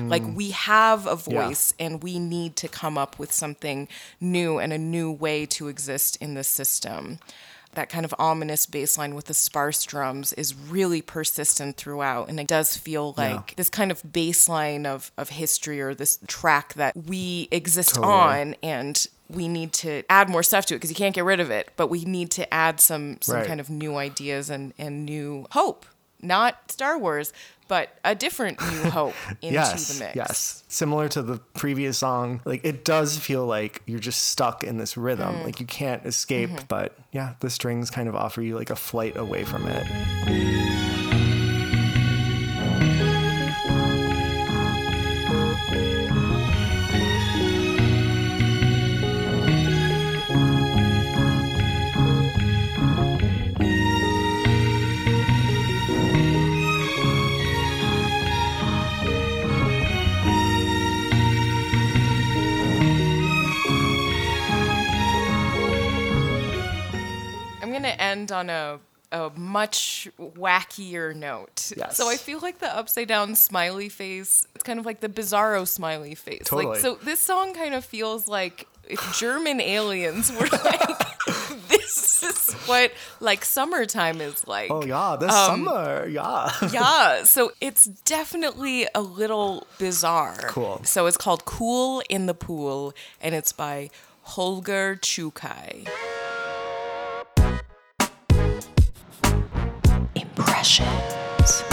like 0.08 0.24
we 0.36 0.52
have 0.52 1.06
a 1.08 1.16
Mm. 1.16 1.32
Yeah. 1.32 1.48
voice 1.48 1.74
and 1.80 2.04
we 2.04 2.20
need 2.20 2.56
to 2.58 2.68
come 2.68 2.98
up 2.98 3.18
with 3.20 3.32
something 3.32 3.88
new 4.20 4.58
and 4.60 4.74
a 4.74 4.78
new 4.78 5.12
way 5.12 5.46
to 5.58 5.68
exist 5.68 6.18
in 6.20 6.34
the 6.34 6.44
system 6.44 7.20
that 7.74 7.90
kind 7.90 8.06
of 8.06 8.14
ominous 8.18 8.66
bass 8.66 8.98
line 8.98 9.16
with 9.16 9.26
the 9.26 9.34
sparse 9.34 9.84
drums 9.84 10.32
is 10.34 10.56
really 10.56 11.02
persistent 11.02 11.76
throughout 11.78 12.30
and 12.30 12.40
it 12.40 12.48
does 12.48 12.78
feel 12.78 13.14
like 13.18 13.56
this 13.58 13.70
kind 13.70 13.92
of 13.92 14.02
baseline 14.04 14.86
of, 14.86 15.12
of 15.18 15.28
history 15.30 15.82
or 15.82 15.94
this 15.94 16.18
track 16.28 16.74
that 16.76 16.96
we 16.96 17.48
exist 17.52 17.96
Totally. 17.96 18.14
on 18.14 18.56
and 18.64 19.08
we 19.30 19.48
need 19.48 19.74
to 19.74 20.04
add 20.10 20.30
more 20.30 20.44
stuff 20.44 20.66
to 20.68 20.76
it 20.76 20.78
because 20.78 20.90
you 20.90 20.96
can't 20.96 21.16
get 21.16 21.24
rid 21.24 21.40
of 21.40 21.50
it 21.52 21.72
but 21.76 21.88
we 21.88 22.06
need 22.06 22.30
to 22.32 22.54
add 22.54 22.80
some 22.80 23.18
some 23.22 23.36
Right. 23.38 23.48
kind 23.48 23.60
of 23.60 23.70
new 23.70 23.96
ideas 23.98 24.50
and, 24.50 24.74
and 24.78 25.06
new 25.06 25.48
hope 25.52 25.86
not 26.22 26.72
star 26.72 26.98
wars 26.98 27.34
but 27.68 27.98
a 28.04 28.14
different 28.14 28.60
new 28.62 28.90
hope 28.92 29.16
into 29.42 29.54
yes, 29.56 29.98
the 29.98 30.04
mix 30.04 30.16
yes. 30.16 30.64
Similar 30.68 31.10
to 31.10 31.24
the 31.24 31.38
previous 31.56 31.98
song, 31.98 32.42
like 32.46 32.64
it 32.64 32.86
does 32.86 33.18
feel 33.18 33.48
like 33.48 33.82
you're 33.88 33.98
just 34.00 34.22
stuck 34.28 34.64
in 34.64 34.78
this 34.78 34.96
rhythm. 34.98 35.36
Mm. 35.36 35.46
Like 35.46 35.60
you 35.60 35.66
can't 35.66 36.06
escape. 36.06 36.52
Mm-hmm. 36.52 36.66
But 36.68 36.96
yeah, 37.12 37.34
the 37.40 37.50
strings 37.50 37.90
kind 37.90 38.08
of 38.08 38.16
offer 38.16 38.44
you 38.44 38.56
like 38.56 38.70
a 38.70 38.76
flight 38.76 39.18
away 39.18 39.46
from 39.46 39.66
it. 39.66 40.55
End 68.16 68.32
on 68.32 68.50
a 68.50 68.80
a 69.12 69.30
much 69.38 70.10
wackier 70.20 71.16
note. 71.16 71.72
Yes. 71.78 71.96
So 71.96 72.10
I 72.10 72.18
feel 72.18 72.40
like 72.40 72.60
the 72.60 72.76
upside 72.76 73.08
down 73.08 73.36
smiley 73.36 73.88
face, 73.88 74.48
it's 74.56 74.64
kind 74.64 74.80
of 74.80 74.86
like 74.86 75.00
the 75.00 75.08
bizarro 75.10 75.68
smiley 75.68 76.16
face. 76.16 76.42
Totally. 76.46 76.74
Like 76.74 76.82
so 76.82 76.96
this 76.96 77.20
song 77.20 77.54
kind 77.54 77.74
of 77.76 77.86
feels 77.86 78.28
like 78.28 78.68
if 78.88 79.00
German 79.18 79.62
aliens 79.62 80.32
were 80.32 80.48
like 80.64 81.68
this 81.70 82.24
is 82.24 82.54
what 82.68 82.92
like 83.20 83.46
summertime 83.46 84.22
is 84.22 84.48
like. 84.48 84.72
Oh 84.72 84.84
yeah, 84.84 85.16
this 85.20 85.32
Um, 85.32 85.66
summer, 85.66 86.08
yeah. 86.08 86.52
Yeah, 86.74 87.24
so 87.24 87.52
it's 87.62 87.86
definitely 87.86 88.88
a 88.96 89.02
little 89.02 89.66
bizarre. 89.78 90.38
Cool. 90.48 90.82
So 90.84 91.06
it's 91.06 91.18
called 91.18 91.46
Cool 91.46 92.02
in 92.10 92.26
the 92.26 92.34
Pool, 92.34 92.94
and 93.22 93.34
it's 93.36 93.52
by 93.52 93.90
Holger 94.24 94.98
Czukay. 95.02 95.88
Impressions. 100.66 101.64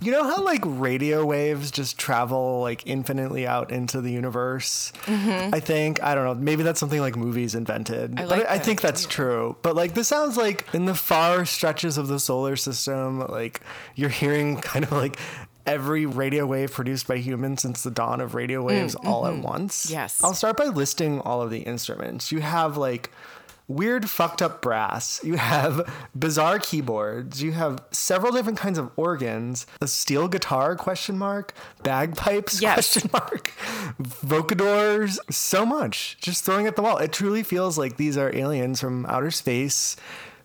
You 0.00 0.10
know 0.10 0.24
how 0.24 0.42
like 0.42 0.62
radio 0.64 1.24
waves 1.24 1.70
just 1.70 1.98
travel 1.98 2.60
like 2.60 2.86
infinitely 2.86 3.46
out 3.46 3.70
into 3.70 4.00
the 4.00 4.10
universe? 4.10 4.92
Mm-hmm. 5.04 5.54
I 5.54 5.60
think 5.60 6.02
I 6.02 6.14
don't 6.14 6.24
know. 6.24 6.34
Maybe 6.34 6.62
that's 6.62 6.80
something 6.80 7.00
like 7.00 7.16
movies 7.16 7.54
invented. 7.54 8.18
I 8.18 8.22
but 8.22 8.30
like 8.30 8.46
I, 8.46 8.54
I 8.54 8.58
think 8.58 8.80
that's 8.80 9.04
true. 9.04 9.56
But 9.60 9.76
like 9.76 9.92
this 9.92 10.08
sounds 10.08 10.38
like 10.38 10.66
in 10.72 10.86
the 10.86 10.94
far 10.94 11.44
stretches 11.44 11.98
of 11.98 12.08
the 12.08 12.18
solar 12.18 12.56
system, 12.56 13.20
like 13.28 13.60
you're 13.96 14.08
hearing 14.08 14.56
kind 14.62 14.86
of 14.86 14.92
like 14.92 15.18
every 15.66 16.06
radio 16.06 16.46
wave 16.46 16.72
produced 16.72 17.06
by 17.06 17.18
humans 17.18 17.62
since 17.62 17.82
the 17.82 17.90
dawn 17.90 18.20
of 18.22 18.34
radio 18.34 18.62
mm, 18.62 18.66
waves 18.66 18.94
all 18.94 19.26
at 19.26 19.34
mm-hmm. 19.34 19.42
once. 19.42 19.90
Yes. 19.90 20.22
I'll 20.24 20.34
start 20.34 20.56
by 20.56 20.66
listing 20.66 21.20
all 21.20 21.42
of 21.42 21.50
the 21.50 21.60
instruments. 21.60 22.32
You 22.32 22.40
have 22.40 22.78
like 22.78 23.10
weird 23.66 24.10
fucked 24.10 24.42
up 24.42 24.60
brass. 24.60 25.20
You 25.24 25.34
have 25.36 25.90
bizarre 26.14 26.58
keyboards. 26.58 27.42
You 27.42 27.52
have 27.52 27.82
several 27.90 28.32
different 28.32 28.58
kinds 28.58 28.78
of 28.78 28.90
organs. 28.96 29.66
A 29.80 29.86
steel 29.88 30.28
guitar 30.28 30.76
question 30.76 31.16
mark, 31.18 31.54
bagpipes 31.82 32.60
Yes. 32.60 32.74
question 32.92 33.10
mark, 33.12 33.52
vocoders, 34.00 35.18
so 35.30 35.64
much 35.64 36.16
just 36.20 36.44
throwing 36.44 36.66
at 36.66 36.76
the 36.76 36.82
wall. 36.82 36.98
It 36.98 37.12
truly 37.12 37.42
feels 37.42 37.78
like 37.78 37.96
these 37.96 38.16
are 38.16 38.34
aliens 38.34 38.80
from 38.80 39.06
outer 39.06 39.30
space 39.30 39.96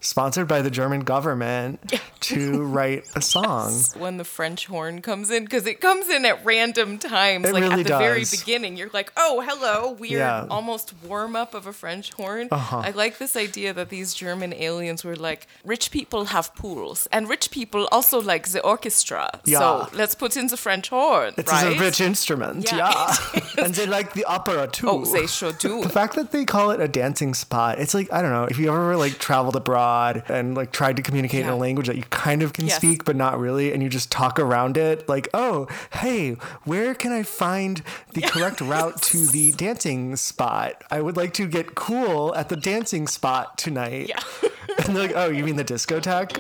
sponsored 0.02 0.48
by 0.48 0.62
the 0.62 0.70
German 0.72 1.02
government 1.02 1.94
to 2.22 2.64
write 2.64 3.06
a 3.16 3.22
song. 3.22 3.74
When 3.98 4.18
the 4.18 4.24
French 4.24 4.66
horn 4.68 5.02
comes 5.02 5.30
in, 5.30 5.44
because 5.44 5.66
it 5.66 5.82
comes 5.82 6.10
in 6.10 6.26
at 6.26 6.44
random 6.46 6.98
times, 6.98 7.46
It 7.48 7.54
like 7.54 7.64
really 7.64 7.82
at 7.82 7.88
the 7.88 7.98
very 7.98 8.24
beginning, 8.30 8.78
you're 8.78 8.90
like, 8.94 9.12
"Oh, 9.18 9.42
hello!" 9.46 9.92
Weird, 9.92 10.12
Yeah. 10.20 10.46
almost 10.50 10.94
warm 11.06 11.36
up 11.36 11.54
of 11.54 11.68
a 11.68 11.74
French 11.74 12.14
horn. 12.14 12.48
Uh-huh. 12.52 12.78
I 12.86 12.92
like 12.92 13.18
this 13.18 13.36
idea 13.36 13.74
that 13.74 13.90
these 13.90 14.14
German 14.14 14.54
aliens 14.54 15.04
were 15.04 15.16
like, 15.16 15.48
"Rich 15.66 15.92
people 15.92 16.26
have 16.26 16.54
pools, 16.56 17.08
and 17.12 17.28
rich 17.28 17.52
people 17.52 17.88
also 17.92 18.22
like 18.22 18.48
the 18.50 18.62
orchestra. 18.62 19.30
Yeah. 19.46 19.60
So 19.60 19.90
let's 19.94 20.16
put 20.16 20.38
in 20.38 20.48
the 20.48 20.58
French 20.58 20.90
horn, 20.90 21.34
It's 21.38 21.52
right?" 21.52 21.76
a 21.76 21.80
rich 21.80 22.00
instrument, 22.00 22.72
Yeah. 22.72 22.78
yeah. 22.78 23.42
and 23.66 23.74
they 23.76 23.86
like 23.86 24.14
the 24.14 24.26
opera 24.26 24.68
too. 24.68 24.90
Oh, 24.90 25.06
they 25.06 25.28
sure 25.28 25.52
do. 25.52 25.82
The 25.84 25.90
fact 25.90 26.16
that 26.16 26.32
they 26.32 26.46
call 26.46 26.72
it 26.72 26.80
a 26.80 26.88
dancing 26.88 27.34
spot, 27.34 27.80
it's 27.80 27.94
like 27.94 28.12
I 28.14 28.22
don't 28.22 28.32
know. 28.32 28.46
If 28.46 28.58
you 28.58 28.70
ever 28.70 28.96
like 28.96 29.18
traveled 29.20 29.56
abroad 29.58 29.89
and 30.28 30.56
like 30.56 30.72
tried 30.72 30.96
to 30.98 31.02
communicate 31.02 31.42
in 31.42 31.50
a 31.50 31.56
language 31.56 31.88
that 31.88 31.96
you 31.98 32.04
kind 32.10 32.42
of 32.42 32.54
can 32.54 32.68
Yes. 32.68 32.78
speak 32.78 33.06
but 33.06 33.16
not 33.16 33.40
really, 33.40 33.72
and 33.74 33.82
you 33.82 33.90
just 33.90 34.12
talk 34.12 34.40
around 34.40 34.78
it, 34.78 35.08
like, 35.10 35.28
oh, 35.34 35.68
hey, 35.94 36.32
where 36.64 36.94
can 36.94 37.12
I 37.12 37.24
find 37.24 37.82
the 38.14 38.22
correct 38.22 38.62
route 38.62 39.02
to 39.04 39.26
the 39.32 39.52
dancing 39.54 40.16
spot? 40.16 40.84
I 40.92 41.02
would 41.02 41.18
like 41.18 41.34
to 41.34 41.48
get 41.48 41.76
cool 41.76 42.34
at 42.36 42.50
the 42.50 42.56
dancing 42.56 43.08
spot 43.08 43.58
tonight. 43.58 44.10
Yeah. 44.10 44.20
and 44.86 44.96
they're 44.96 45.08
like, 45.08 45.16
oh, 45.16 45.30
you 45.30 45.44
mean 45.44 45.56
the 45.56 45.64
discotheque? 45.66 46.40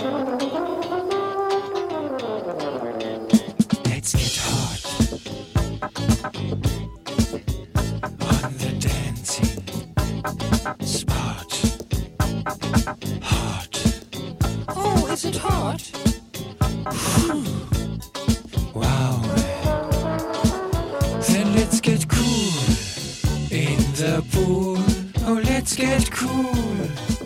spot. 10.84 11.50
Hot. 13.22 13.68
Oh, 14.68 15.08
is 15.10 15.24
it 15.24 15.36
hot? 15.36 15.80
wow. 18.74 19.22
Then 21.28 21.54
let's 21.54 21.80
get 21.80 22.06
cool 22.08 22.52
in 23.50 23.78
the 23.96 24.22
pool. 24.32 24.76
Oh, 25.26 25.40
let's 25.44 25.74
get 25.74 26.10
cool. 26.10 27.19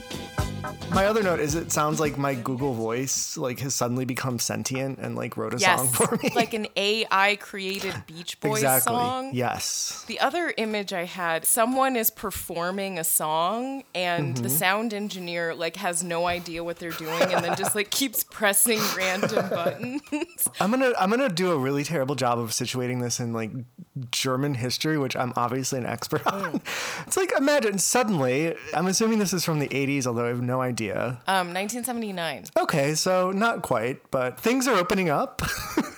My 0.94 1.06
other 1.06 1.24
note 1.24 1.40
is 1.40 1.56
it 1.56 1.72
sounds 1.72 1.98
like 1.98 2.16
my 2.16 2.34
Google 2.34 2.72
voice 2.72 3.36
like 3.36 3.58
has 3.60 3.74
suddenly 3.74 4.04
become 4.04 4.38
sentient 4.38 5.00
and 5.00 5.16
like 5.16 5.36
wrote 5.36 5.52
a 5.52 5.58
song 5.58 5.88
for 5.88 6.16
me. 6.22 6.30
like 6.36 6.54
an 6.54 6.68
AI 6.76 7.36
created 7.40 7.94
Beach 8.06 8.38
Boys 8.40 8.58
exactly. 8.58 8.92
song. 8.94 9.30
Yes. 9.34 10.04
The 10.06 10.20
other 10.20 10.54
image 10.56 10.92
I 10.92 11.04
had, 11.04 11.44
someone 11.46 11.96
is 11.96 12.10
performing 12.10 12.98
a 13.00 13.04
song 13.04 13.82
and 13.94 14.34
Mm-hmm. 14.34 14.42
the 14.44 14.50
sound 14.50 14.94
engineer 14.94 15.54
like 15.54 15.76
has 15.76 16.04
no 16.04 16.26
idea 16.26 16.62
what 16.62 16.78
they're 16.78 16.90
doing 16.92 17.22
and 17.22 17.44
then 17.44 17.56
just 17.56 17.74
like 17.74 17.90
keeps 17.90 18.22
pressing 18.24 18.78
random 18.96 19.48
buttons. 19.50 20.02
I'm 20.60 20.70
gonna 20.70 20.92
I'm 20.98 21.10
gonna 21.10 21.28
do 21.28 21.50
a 21.50 21.58
really 21.58 21.82
terrible 21.82 22.14
job 22.14 22.38
of 22.38 22.50
situating 22.50 23.00
this 23.02 23.18
in 23.18 23.32
like 23.32 23.50
German 24.10 24.54
history, 24.54 24.98
which 24.98 25.14
I'm 25.16 25.32
obviously 25.36 25.78
an 25.78 25.86
expert 25.86 26.26
on. 26.26 26.60
It's 27.06 27.16
like 27.16 27.32
imagine 27.36 27.78
suddenly, 27.78 28.54
I'm 28.74 28.86
assuming 28.86 29.18
this 29.18 29.32
is 29.32 29.44
from 29.44 29.58
the 29.58 29.68
80s, 29.68 30.06
although 30.06 30.24
I 30.24 30.28
have 30.28 30.42
no 30.42 30.60
idea. 30.60 31.20
Um, 31.26 31.52
1979. 31.54 32.46
Okay, 32.56 32.94
so 32.94 33.30
not 33.30 33.62
quite, 33.62 34.10
but 34.10 34.38
things 34.40 34.66
are 34.66 34.76
opening 34.76 35.10
up. 35.10 35.42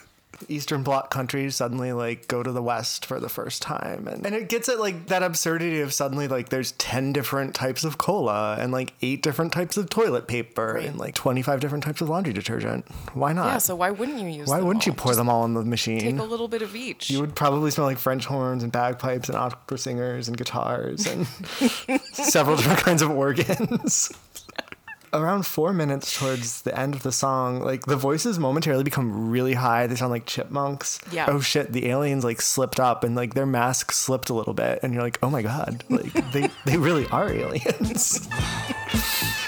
Eastern 0.49 0.83
Bloc 0.83 1.11
countries 1.11 1.57
suddenly 1.57 1.93
like 1.93 2.29
go 2.29 2.43
to 2.43 2.53
the 2.53 2.63
West 2.63 3.07
for 3.07 3.21
the 3.21 3.29
first 3.29 3.63
time, 3.63 4.07
and, 4.09 4.25
and 4.27 4.35
it 4.35 4.49
gets 4.49 4.69
at 4.69 4.79
like 4.79 5.07
that 5.07 5.23
absurdity 5.23 5.81
of 5.81 5.93
suddenly 5.93 6.29
like 6.29 6.49
there's 6.49 6.73
ten 6.73 7.13
different 7.13 7.55
types 7.55 7.85
of 7.85 7.99
cola 7.99 8.57
and 8.59 8.73
like 8.73 8.93
eight 9.03 9.23
different 9.23 9.53
types 9.53 9.77
of 9.77 9.89
toilet 9.89 10.27
paper 10.27 10.77
and 10.77 10.99
like 10.99 11.15
twenty 11.15 11.43
five 11.43 11.61
different 11.61 11.85
types 11.85 12.01
of 12.01 12.09
laundry 12.09 12.33
detergent. 12.33 12.87
Why 13.15 13.33
not? 13.33 13.47
Yeah, 13.47 13.59
so 13.59 13.77
why 13.77 13.91
wouldn't 13.91 14.19
you 14.19 14.29
use 14.29 14.49
Why 14.49 14.61
wouldn't 14.61 14.87
you 14.87 14.93
pour 14.93 15.11
Just 15.11 15.19
them 15.19 15.29
all 15.29 15.45
in 15.45 15.55
the 15.55 15.65
machine? 15.65 16.01
Take 16.01 16.19
a 16.19 16.23
little 16.25 16.49
bit 16.49 16.63
of 16.63 16.75
each. 16.77 17.11
You 17.11 17.21
would 17.21 17.35
probably 17.35 17.71
smell 17.71 17.87
like 17.87 17.99
French 17.99 18.27
horns 18.27 18.63
and 18.63 18.73
bagpipes 18.73 19.29
and 19.29 19.37
opera 19.37 19.79
singers 19.79 20.29
and 20.29 20.37
guitars 20.37 21.07
and 21.07 21.27
several 22.13 22.57
different 22.57 22.81
kinds 22.81 23.03
of 23.03 23.11
organs. 23.11 24.13
Around 25.17 25.47
four 25.47 25.73
minutes 25.73 26.19
towards 26.19 26.63
the 26.63 26.79
end 26.79 26.95
of 26.95 27.03
the 27.03 27.13
song, 27.13 27.61
like 27.61 27.87
the 27.87 27.97
voices 27.97 28.39
momentarily 28.39 28.85
become 28.85 29.31
really 29.31 29.55
high. 29.55 29.87
They 29.87 29.97
sound 29.97 30.11
like 30.11 30.27
chipmunks. 30.27 31.01
Yeah. 31.11 31.27
Oh 31.29 31.41
shit, 31.41 31.73
the 31.73 31.87
aliens 31.89 32.23
like 32.23 32.43
slipped 32.43 32.79
up 32.79 33.03
and 33.03 33.17
like 33.17 33.35
their 33.35 33.47
mask 33.47 33.93
slipped 33.93 34.29
a 34.29 34.35
little 34.35 34.55
bit, 34.55 34.81
and 34.83 34.93
you're 34.93 35.03
like, 35.03 35.19
oh 35.23 35.31
my 35.31 35.43
god, 35.43 35.85
like 35.89 36.13
they 36.33 36.51
they 36.67 36.77
really 36.77 37.07
are 37.09 37.33
aliens. 37.33 38.29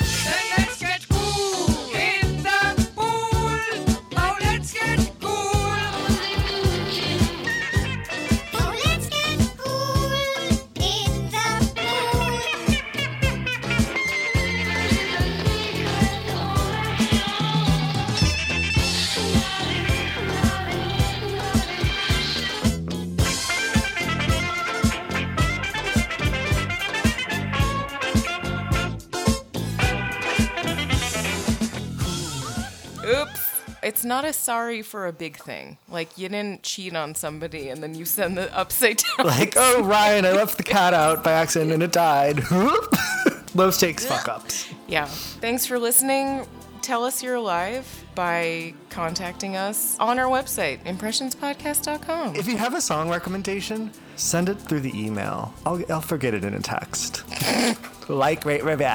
It's 33.88 34.04
not 34.04 34.26
a 34.26 34.34
sorry 34.34 34.82
for 34.82 35.06
a 35.06 35.14
big 35.14 35.38
thing. 35.38 35.78
Like 35.88 36.18
you 36.18 36.28
didn't 36.28 36.62
cheat 36.62 36.94
on 36.94 37.14
somebody 37.14 37.70
and 37.70 37.82
then 37.82 37.94
you 37.94 38.04
send 38.04 38.36
the 38.36 38.54
upside 38.54 38.98
down. 38.98 39.26
like, 39.26 39.54
oh 39.56 39.82
Ryan, 39.82 40.26
I 40.26 40.32
left 40.32 40.58
the 40.58 40.62
cat 40.62 40.92
out 40.92 41.24
by 41.24 41.32
accident 41.32 41.72
and 41.72 41.82
it 41.82 41.90
died. 41.90 42.42
Low 43.54 43.70
stakes 43.70 44.04
fuck 44.04 44.28
ups. 44.28 44.68
Yeah. 44.88 45.06
Thanks 45.06 45.64
for 45.64 45.78
listening. 45.78 46.46
Tell 46.82 47.02
us 47.02 47.22
you're 47.22 47.36
alive 47.36 48.04
by 48.14 48.74
contacting 48.98 49.54
us 49.54 49.96
on 50.00 50.18
our 50.18 50.26
website, 50.26 50.82
impressionspodcast.com. 50.82 52.34
If 52.34 52.48
you 52.48 52.56
have 52.56 52.74
a 52.74 52.80
song 52.80 53.08
recommendation, 53.08 53.92
send 54.16 54.48
it 54.48 54.56
through 54.56 54.80
the 54.80 54.92
email. 54.92 55.54
I'll, 55.64 55.80
I'll 55.88 56.00
forget 56.00 56.34
it 56.34 56.42
in 56.42 56.52
a 56.52 56.58
text. 56.58 57.22
like, 58.08 58.44
rate, 58.44 58.64
review. 58.64 58.88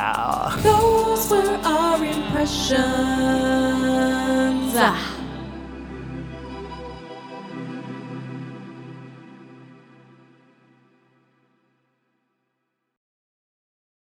Those 0.62 1.32
were 1.32 1.58
our 1.64 2.04
impressions. 2.04 2.84
Ah. 4.76 5.23